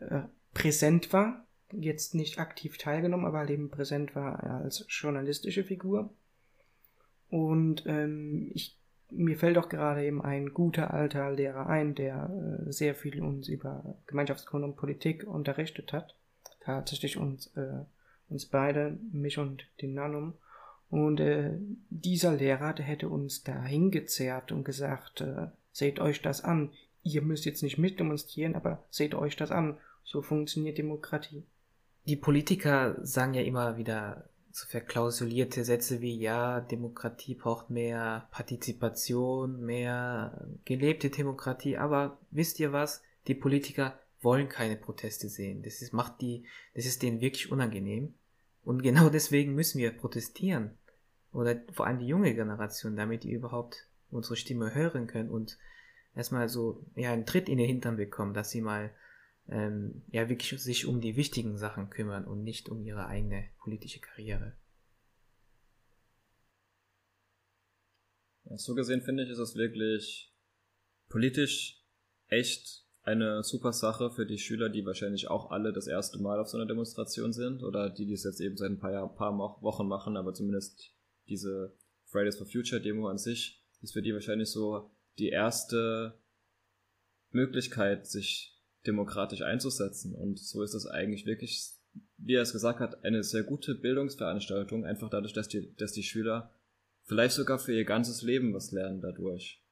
äh, 0.00 0.24
präsent 0.52 1.14
war 1.14 1.46
jetzt 1.72 2.14
nicht 2.14 2.38
aktiv 2.38 2.76
teilgenommen, 2.76 3.24
aber 3.24 3.48
eben 3.48 3.70
präsent 3.70 4.14
war 4.14 4.42
als 4.44 4.84
journalistische 4.88 5.64
Figur. 5.64 6.14
Und 7.30 7.84
ähm, 7.86 8.50
ich, 8.52 8.78
mir 9.14 9.36
fällt 9.36 9.58
auch 9.58 9.68
gerade 9.68 10.04
eben 10.04 10.22
ein 10.22 10.52
guter 10.52 10.92
alter 10.92 11.30
Lehrer 11.30 11.66
ein, 11.66 11.94
der 11.94 12.30
äh, 12.66 12.72
sehr 12.72 12.94
viel 12.94 13.22
uns 13.22 13.48
über 13.48 13.96
Gemeinschaftskunde 14.06 14.66
und 14.66 14.76
Politik 14.76 15.24
unterrichtet 15.24 15.92
hat. 15.92 16.16
Tatsächlich 16.60 17.16
uns, 17.16 17.48
äh, 17.56 17.84
uns 18.28 18.46
beide, 18.46 18.98
mich 19.12 19.38
und 19.38 19.66
den 19.80 19.94
Nanum. 19.94 20.34
Und 20.90 21.20
äh, 21.20 21.52
dieser 21.90 22.34
Lehrer, 22.34 22.72
der 22.72 22.84
hätte 22.84 23.08
uns 23.08 23.42
da 23.42 23.62
hingezerrt 23.62 24.52
und 24.52 24.64
gesagt, 24.64 25.20
äh, 25.20 25.48
seht 25.72 26.00
euch 26.00 26.22
das 26.22 26.44
an. 26.44 26.70
Ihr 27.02 27.22
müsst 27.22 27.44
jetzt 27.44 27.62
nicht 27.62 27.78
mitdemonstrieren, 27.78 28.54
aber 28.54 28.84
seht 28.90 29.14
euch 29.14 29.36
das 29.36 29.50
an. 29.50 29.78
So 30.04 30.22
funktioniert 30.22 30.78
Demokratie 30.78 31.44
die 32.06 32.16
Politiker 32.16 32.96
sagen 33.02 33.34
ja 33.34 33.42
immer 33.42 33.76
wieder 33.76 34.24
so 34.52 34.66
verklausulierte 34.66 35.64
Sätze 35.64 36.00
wie 36.00 36.18
ja, 36.18 36.60
Demokratie 36.60 37.34
braucht 37.34 37.70
mehr 37.70 38.28
Partizipation, 38.30 39.64
mehr 39.64 40.46
gelebte 40.64 41.10
Demokratie, 41.10 41.78
aber 41.78 42.18
wisst 42.30 42.60
ihr 42.60 42.72
was? 42.72 43.02
Die 43.26 43.34
Politiker 43.34 43.98
wollen 44.20 44.48
keine 44.48 44.76
Proteste 44.76 45.28
sehen. 45.28 45.62
Das 45.62 45.82
ist, 45.82 45.92
macht 45.92 46.20
die, 46.20 46.44
das 46.74 46.86
ist 46.86 47.02
denen 47.02 47.20
wirklich 47.20 47.50
unangenehm. 47.50 48.14
Und 48.64 48.82
genau 48.82 49.08
deswegen 49.10 49.54
müssen 49.54 49.78
wir 49.78 49.90
protestieren. 49.90 50.76
Oder 51.32 51.62
vor 51.72 51.86
allem 51.86 51.98
die 51.98 52.06
junge 52.06 52.34
Generation, 52.34 52.94
damit 52.94 53.24
die 53.24 53.32
überhaupt 53.32 53.86
unsere 54.10 54.36
Stimme 54.36 54.74
hören 54.74 55.06
können 55.06 55.30
und 55.30 55.58
erstmal 56.14 56.48
so, 56.48 56.84
ja, 56.94 57.12
einen 57.12 57.24
Tritt 57.24 57.48
in 57.48 57.56
den 57.56 57.66
Hintern 57.66 57.96
bekommen, 57.96 58.34
dass 58.34 58.50
sie 58.50 58.60
mal 58.60 58.90
ähm, 59.52 60.02
ja 60.10 60.28
wirklich 60.28 60.60
sich 60.62 60.86
um 60.86 61.00
die 61.00 61.16
wichtigen 61.16 61.58
Sachen 61.58 61.90
kümmern 61.90 62.24
und 62.24 62.42
nicht 62.42 62.68
um 62.68 62.82
ihre 62.82 63.06
eigene 63.06 63.44
politische 63.58 64.00
Karriere. 64.00 64.56
So 68.56 68.74
gesehen 68.74 69.02
finde 69.02 69.24
ich, 69.24 69.30
ist 69.30 69.38
es 69.38 69.54
wirklich 69.54 70.34
politisch 71.08 71.84
echt 72.28 72.86
eine 73.02 73.42
super 73.42 73.72
Sache 73.72 74.10
für 74.10 74.26
die 74.26 74.38
Schüler, 74.38 74.68
die 74.68 74.86
wahrscheinlich 74.86 75.28
auch 75.28 75.50
alle 75.50 75.72
das 75.72 75.86
erste 75.86 76.18
Mal 76.18 76.38
auf 76.38 76.48
so 76.48 76.56
einer 76.56 76.66
Demonstration 76.66 77.32
sind 77.32 77.62
oder 77.62 77.90
die, 77.90 78.06
die 78.06 78.12
es 78.12 78.24
jetzt 78.24 78.40
eben 78.40 78.56
seit 78.56 78.70
ein 78.70 78.78
paar, 78.78 79.14
paar 79.14 79.36
Wochen 79.62 79.86
machen, 79.86 80.16
aber 80.16 80.34
zumindest 80.34 80.92
diese 81.28 81.76
Fridays 82.06 82.36
for 82.36 82.46
Future 82.46 82.80
Demo 82.80 83.08
an 83.08 83.18
sich 83.18 83.62
ist 83.80 83.92
für 83.92 84.02
die 84.02 84.12
wahrscheinlich 84.12 84.50
so 84.50 84.90
die 85.18 85.28
erste 85.28 86.18
Möglichkeit, 87.30 88.06
sich 88.06 88.51
demokratisch 88.86 89.42
einzusetzen. 89.42 90.14
Und 90.14 90.38
so 90.38 90.62
ist 90.62 90.74
das 90.74 90.86
eigentlich 90.86 91.26
wirklich, 91.26 91.72
wie 92.16 92.34
er 92.34 92.42
es 92.42 92.52
gesagt 92.52 92.80
hat, 92.80 93.04
eine 93.04 93.22
sehr 93.22 93.44
gute 93.44 93.74
Bildungsveranstaltung, 93.74 94.84
einfach 94.84 95.10
dadurch, 95.10 95.32
dass 95.32 95.48
die, 95.48 95.74
dass 95.76 95.92
die 95.92 96.02
Schüler 96.02 96.54
vielleicht 97.04 97.34
sogar 97.34 97.58
für 97.58 97.74
ihr 97.74 97.84
ganzes 97.84 98.22
Leben 98.22 98.54
was 98.54 98.72
lernen 98.72 99.00
dadurch. 99.00 99.62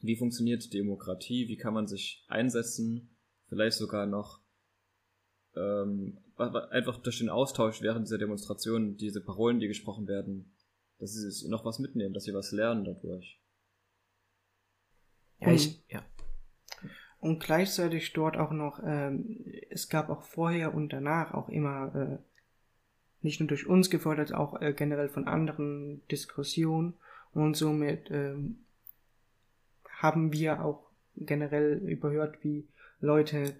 Wie 0.00 0.16
funktioniert 0.16 0.72
Demokratie? 0.72 1.48
Wie 1.48 1.56
kann 1.56 1.74
man 1.74 1.86
sich 1.86 2.24
einsetzen? 2.28 3.16
Vielleicht 3.48 3.76
sogar 3.76 4.06
noch 4.06 4.40
ähm, 5.54 6.18
einfach 6.36 6.98
durch 7.02 7.18
den 7.18 7.28
Austausch 7.28 7.82
während 7.82 8.06
dieser 8.06 8.18
Demonstration, 8.18 8.96
diese 8.96 9.20
Parolen, 9.20 9.60
die 9.60 9.68
gesprochen 9.68 10.08
werden, 10.08 10.56
dass 10.98 11.12
sie 11.12 11.48
noch 11.48 11.64
was 11.64 11.78
mitnehmen, 11.78 12.14
dass 12.14 12.24
sie 12.24 12.34
was 12.34 12.52
lernen 12.52 12.84
dadurch. 12.84 13.40
Ja, 15.40 15.52
ich, 15.52 15.84
ja. 15.88 16.04
Und 17.22 17.38
gleichzeitig 17.38 18.12
dort 18.14 18.36
auch 18.36 18.50
noch, 18.50 18.80
ähm, 18.84 19.44
es 19.70 19.88
gab 19.88 20.10
auch 20.10 20.24
vorher 20.24 20.74
und 20.74 20.92
danach 20.92 21.34
auch 21.34 21.48
immer, 21.48 21.94
äh, 21.94 22.18
nicht 23.24 23.38
nur 23.38 23.46
durch 23.46 23.68
uns 23.68 23.90
gefordert, 23.90 24.34
auch 24.34 24.60
äh, 24.60 24.72
generell 24.72 25.08
von 25.08 25.28
anderen 25.28 26.02
Diskussionen. 26.08 26.94
Und 27.32 27.56
somit 27.56 28.10
ähm, 28.10 28.64
haben 29.88 30.32
wir 30.32 30.64
auch 30.64 30.90
generell 31.14 31.74
überhört, 31.86 32.42
wie 32.42 32.66
Leute 32.98 33.54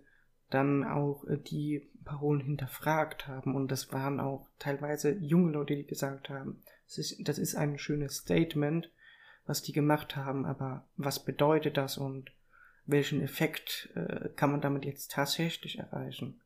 dann 0.50 0.82
auch 0.82 1.24
äh, 1.28 1.36
die 1.38 1.88
Parolen 2.04 2.40
hinterfragt 2.40 3.28
haben. 3.28 3.54
Und 3.54 3.70
das 3.70 3.92
waren 3.92 4.18
auch 4.18 4.48
teilweise 4.58 5.12
junge 5.12 5.52
Leute, 5.52 5.76
die 5.76 5.86
gesagt 5.86 6.30
haben, 6.30 6.64
das 6.88 6.98
ist, 6.98 7.28
das 7.28 7.38
ist 7.38 7.54
ein 7.54 7.78
schönes 7.78 8.16
Statement, 8.16 8.90
was 9.46 9.62
die 9.62 9.72
gemacht 9.72 10.16
haben, 10.16 10.46
aber 10.46 10.84
was 10.96 11.24
bedeutet 11.24 11.76
das 11.76 11.96
und 11.96 12.32
welchen 12.86 13.22
Effekt 13.22 13.90
äh, 13.94 14.28
kann 14.30 14.50
man 14.50 14.60
damit 14.60 14.84
jetzt 14.84 15.12
tatsächlich 15.12 15.78
erreichen? 15.78 16.40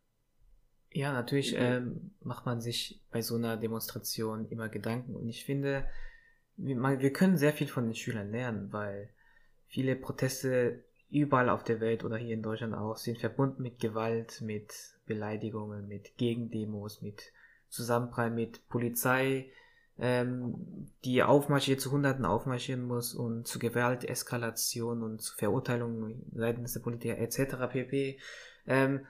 Ja, 0.90 1.12
natürlich 1.12 1.54
ähm, 1.56 2.12
macht 2.22 2.46
man 2.46 2.60
sich 2.60 3.02
bei 3.10 3.20
so 3.20 3.36
einer 3.36 3.56
Demonstration 3.56 4.48
immer 4.48 4.68
Gedanken 4.68 5.14
und 5.14 5.28
ich 5.28 5.44
finde, 5.44 5.88
wir, 6.56 6.76
wir 6.76 7.12
können 7.12 7.36
sehr 7.36 7.52
viel 7.52 7.66
von 7.66 7.84
den 7.84 7.94
Schülern 7.94 8.30
lernen, 8.30 8.72
weil 8.72 9.10
viele 9.66 9.96
Proteste 9.96 10.84
überall 11.10 11.50
auf 11.50 11.64
der 11.64 11.80
Welt 11.80 12.04
oder 12.04 12.16
hier 12.16 12.34
in 12.34 12.42
Deutschland 12.42 12.74
auch 12.74 12.96
sind 12.96 13.18
verbunden 13.18 13.62
mit 13.62 13.78
Gewalt, 13.78 14.40
mit 14.40 14.72
Beleidigungen, 15.06 15.86
mit 15.86 16.16
Gegendemos, 16.16 17.02
mit 17.02 17.32
Zusammenprall, 17.68 18.30
mit 18.30 18.66
Polizei, 18.68 19.50
ähm, 19.98 20.90
die 21.04 21.22
aufmarschiert, 21.22 21.80
zu 21.80 21.90
Hunderten 21.90 22.24
aufmarschieren 22.24 22.84
muss 22.84 23.14
und 23.14 23.46
zu 23.46 23.58
Gewalteskalation 23.58 25.02
und 25.02 25.22
zu 25.22 25.34
Verurteilungen 25.36 26.22
seitens 26.34 26.74
der 26.74 26.80
Politiker 26.80 27.18
etc. 27.18 27.72
pp. 27.72 28.18
Ähm, 28.66 29.06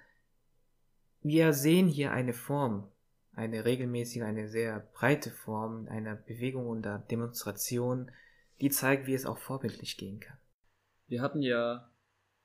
wir 1.23 1.53
sehen 1.53 1.89
hier 1.89 2.13
eine 2.13 2.33
Form, 2.33 2.89
eine 3.35 3.65
regelmäßige, 3.65 4.23
eine 4.23 4.49
sehr 4.49 4.81
breite 4.95 5.31
Form 5.31 5.89
einer 5.89 6.15
Bewegung 6.15 6.69
und 6.69 6.83
der 6.83 6.99
Demonstration, 6.99 8.11
die 8.61 8.71
zeigt, 8.71 9.07
wie 9.07 9.15
es 9.15 9.27
auch 9.27 9.39
vorbildlich 9.39 9.97
gehen 9.97 10.21
kann. 10.21 10.39
Wir 11.09 11.21
hatten 11.21 11.43
ja 11.43 11.91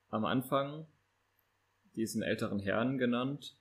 am 0.10 0.26
Anfang 0.26 0.88
diesen 1.96 2.22
älteren 2.22 2.60
Herrn 2.60 2.98
genannt, 2.98 3.56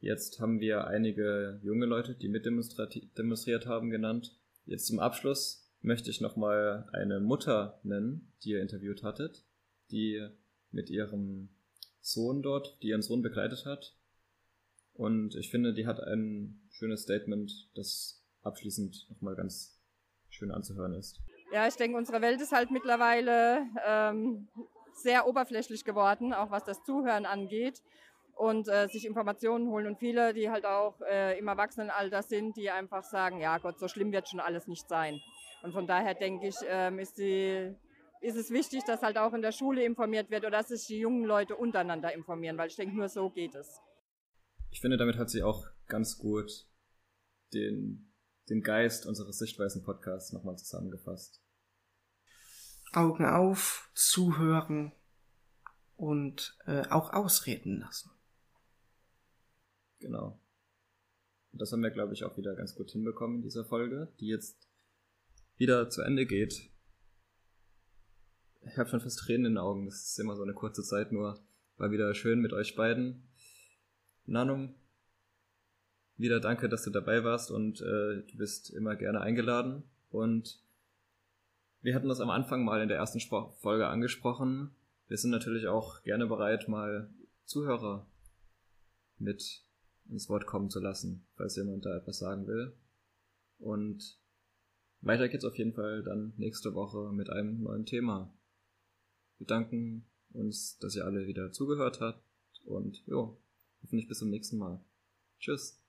Jetzt 0.00 0.40
haben 0.40 0.60
wir 0.60 0.86
einige 0.86 1.58
junge 1.62 1.86
Leute, 1.86 2.14
die 2.14 2.28
mitdemonstriert 2.28 3.66
haben, 3.66 3.90
genannt. 3.90 4.38
Jetzt 4.64 4.86
zum 4.86 4.98
Abschluss 4.98 5.66
möchte 5.80 6.10
ich 6.10 6.20
nochmal 6.20 6.88
eine 6.92 7.20
Mutter 7.20 7.80
nennen, 7.82 8.32
die 8.42 8.50
ihr 8.50 8.60
interviewt 8.60 9.02
hattet, 9.02 9.44
die 9.90 10.28
mit 10.70 10.90
ihrem 10.90 11.48
Sohn 12.00 12.42
dort, 12.42 12.78
die 12.82 12.88
ihren 12.88 13.02
Sohn 13.02 13.22
begleitet 13.22 13.64
hat. 13.64 13.96
Und 14.92 15.34
ich 15.34 15.50
finde, 15.50 15.72
die 15.72 15.86
hat 15.86 16.00
ein 16.00 16.60
schönes 16.70 17.02
Statement, 17.02 17.70
das 17.74 18.24
abschließend 18.42 19.08
nochmal 19.10 19.34
ganz 19.34 19.80
schön 20.28 20.50
anzuhören 20.50 20.94
ist. 20.94 21.20
Ja, 21.52 21.66
ich 21.66 21.76
denke, 21.76 21.96
unsere 21.96 22.20
Welt 22.20 22.40
ist 22.40 22.52
halt 22.52 22.70
mittlerweile 22.70 23.66
ähm, 23.86 24.48
sehr 24.94 25.26
oberflächlich 25.26 25.84
geworden, 25.84 26.32
auch 26.32 26.50
was 26.50 26.64
das 26.64 26.82
Zuhören 26.84 27.24
angeht 27.24 27.82
und 28.36 28.68
äh, 28.68 28.86
sich 28.88 29.06
Informationen 29.06 29.68
holen. 29.68 29.86
Und 29.86 29.98
viele, 29.98 30.34
die 30.34 30.50
halt 30.50 30.66
auch 30.66 31.00
äh, 31.00 31.38
im 31.38 31.48
Erwachsenenalter 31.48 32.22
sind, 32.22 32.56
die 32.56 32.70
einfach 32.70 33.02
sagen, 33.02 33.40
ja 33.40 33.58
Gott, 33.58 33.78
so 33.78 33.88
schlimm 33.88 34.12
wird 34.12 34.28
schon 34.28 34.40
alles 34.40 34.68
nicht 34.68 34.88
sein. 34.88 35.20
Und 35.62 35.72
von 35.72 35.86
daher 35.86 36.14
denke 36.14 36.48
ich, 36.48 36.56
ähm, 36.68 36.98
ist, 36.98 37.16
die, 37.18 37.74
ist 38.20 38.36
es 38.36 38.50
wichtig, 38.50 38.84
dass 38.86 39.02
halt 39.02 39.16
auch 39.16 39.32
in 39.32 39.42
der 39.42 39.52
Schule 39.52 39.84
informiert 39.84 40.30
wird 40.30 40.42
oder 40.42 40.58
dass 40.58 40.68
sich 40.68 40.86
die 40.86 40.98
jungen 40.98 41.24
Leute 41.24 41.56
untereinander 41.56 42.12
informieren, 42.12 42.58
weil 42.58 42.68
ich 42.68 42.76
denke, 42.76 42.94
nur 42.94 43.08
so 43.08 43.30
geht 43.30 43.54
es. 43.54 43.80
Ich 44.70 44.80
finde, 44.82 44.98
damit 44.98 45.16
hat 45.16 45.30
sie 45.30 45.42
auch 45.42 45.66
ganz 45.88 46.18
gut 46.18 46.66
den, 47.54 48.12
den 48.50 48.60
Geist 48.60 49.06
unseres 49.06 49.38
Sichtweisen-Podcasts 49.38 50.32
nochmal 50.32 50.56
zusammengefasst. 50.56 51.42
Augen 52.92 53.24
auf, 53.24 53.90
zuhören 53.94 54.92
und 55.96 56.58
äh, 56.66 56.86
auch 56.88 57.14
ausreden 57.14 57.80
lassen. 57.80 58.10
Genau. 60.06 60.40
Und 61.52 61.60
das 61.60 61.72
haben 61.72 61.82
wir, 61.82 61.90
glaube 61.90 62.14
ich, 62.14 62.22
auch 62.22 62.36
wieder 62.36 62.54
ganz 62.54 62.76
gut 62.76 62.92
hinbekommen 62.92 63.38
in 63.38 63.42
dieser 63.42 63.64
Folge, 63.64 64.12
die 64.20 64.28
jetzt 64.28 64.70
wieder 65.56 65.90
zu 65.90 66.02
Ende 66.02 66.26
geht. 66.26 66.70
Ich 68.62 68.78
habe 68.78 68.88
schon 68.88 69.00
fast 69.00 69.18
Tränen 69.18 69.46
in 69.46 69.52
den 69.54 69.58
Augen. 69.58 69.86
Das 69.86 70.10
ist 70.10 70.20
immer 70.20 70.36
so 70.36 70.44
eine 70.44 70.54
kurze 70.54 70.84
Zeit 70.84 71.10
nur. 71.10 71.44
War 71.76 71.90
wieder 71.90 72.14
schön 72.14 72.40
mit 72.40 72.52
euch 72.52 72.76
beiden. 72.76 73.28
Nanum, 74.26 74.76
wieder 76.16 76.38
danke, 76.38 76.68
dass 76.68 76.84
du 76.84 76.90
dabei 76.90 77.24
warst 77.24 77.50
und 77.50 77.80
äh, 77.80 78.22
du 78.22 78.36
bist 78.36 78.70
immer 78.70 78.94
gerne 78.94 79.20
eingeladen. 79.20 79.82
Und 80.10 80.62
wir 81.80 81.96
hatten 81.96 82.08
das 82.08 82.20
am 82.20 82.30
Anfang 82.30 82.64
mal 82.64 82.80
in 82.80 82.88
der 82.88 82.98
ersten 82.98 83.18
Folge 83.20 83.88
angesprochen. 83.88 84.70
Wir 85.08 85.16
sind 85.16 85.32
natürlich 85.32 85.66
auch 85.66 86.04
gerne 86.04 86.28
bereit, 86.28 86.68
mal 86.68 87.10
Zuhörer 87.44 88.06
mit 89.18 89.65
ins 90.10 90.28
Wort 90.28 90.46
kommen 90.46 90.70
zu 90.70 90.80
lassen, 90.80 91.26
falls 91.36 91.56
jemand 91.56 91.84
da 91.84 91.96
etwas 91.96 92.18
sagen 92.18 92.46
will. 92.46 92.76
Und 93.58 94.20
weiter 95.00 95.28
geht's 95.28 95.44
auf 95.44 95.56
jeden 95.56 95.72
Fall 95.72 96.02
dann 96.02 96.32
nächste 96.36 96.74
Woche 96.74 97.12
mit 97.12 97.30
einem 97.30 97.62
neuen 97.62 97.86
Thema. 97.86 98.34
Wir 99.38 99.46
danken 99.46 100.06
uns, 100.32 100.78
dass 100.78 100.96
ihr 100.96 101.04
alle 101.04 101.26
wieder 101.26 101.52
zugehört 101.52 102.00
habt 102.00 102.24
und 102.64 103.04
jo, 103.06 103.40
hoffentlich 103.82 104.08
bis 104.08 104.18
zum 104.18 104.30
nächsten 104.30 104.58
Mal. 104.58 104.84
Tschüss. 105.38 105.85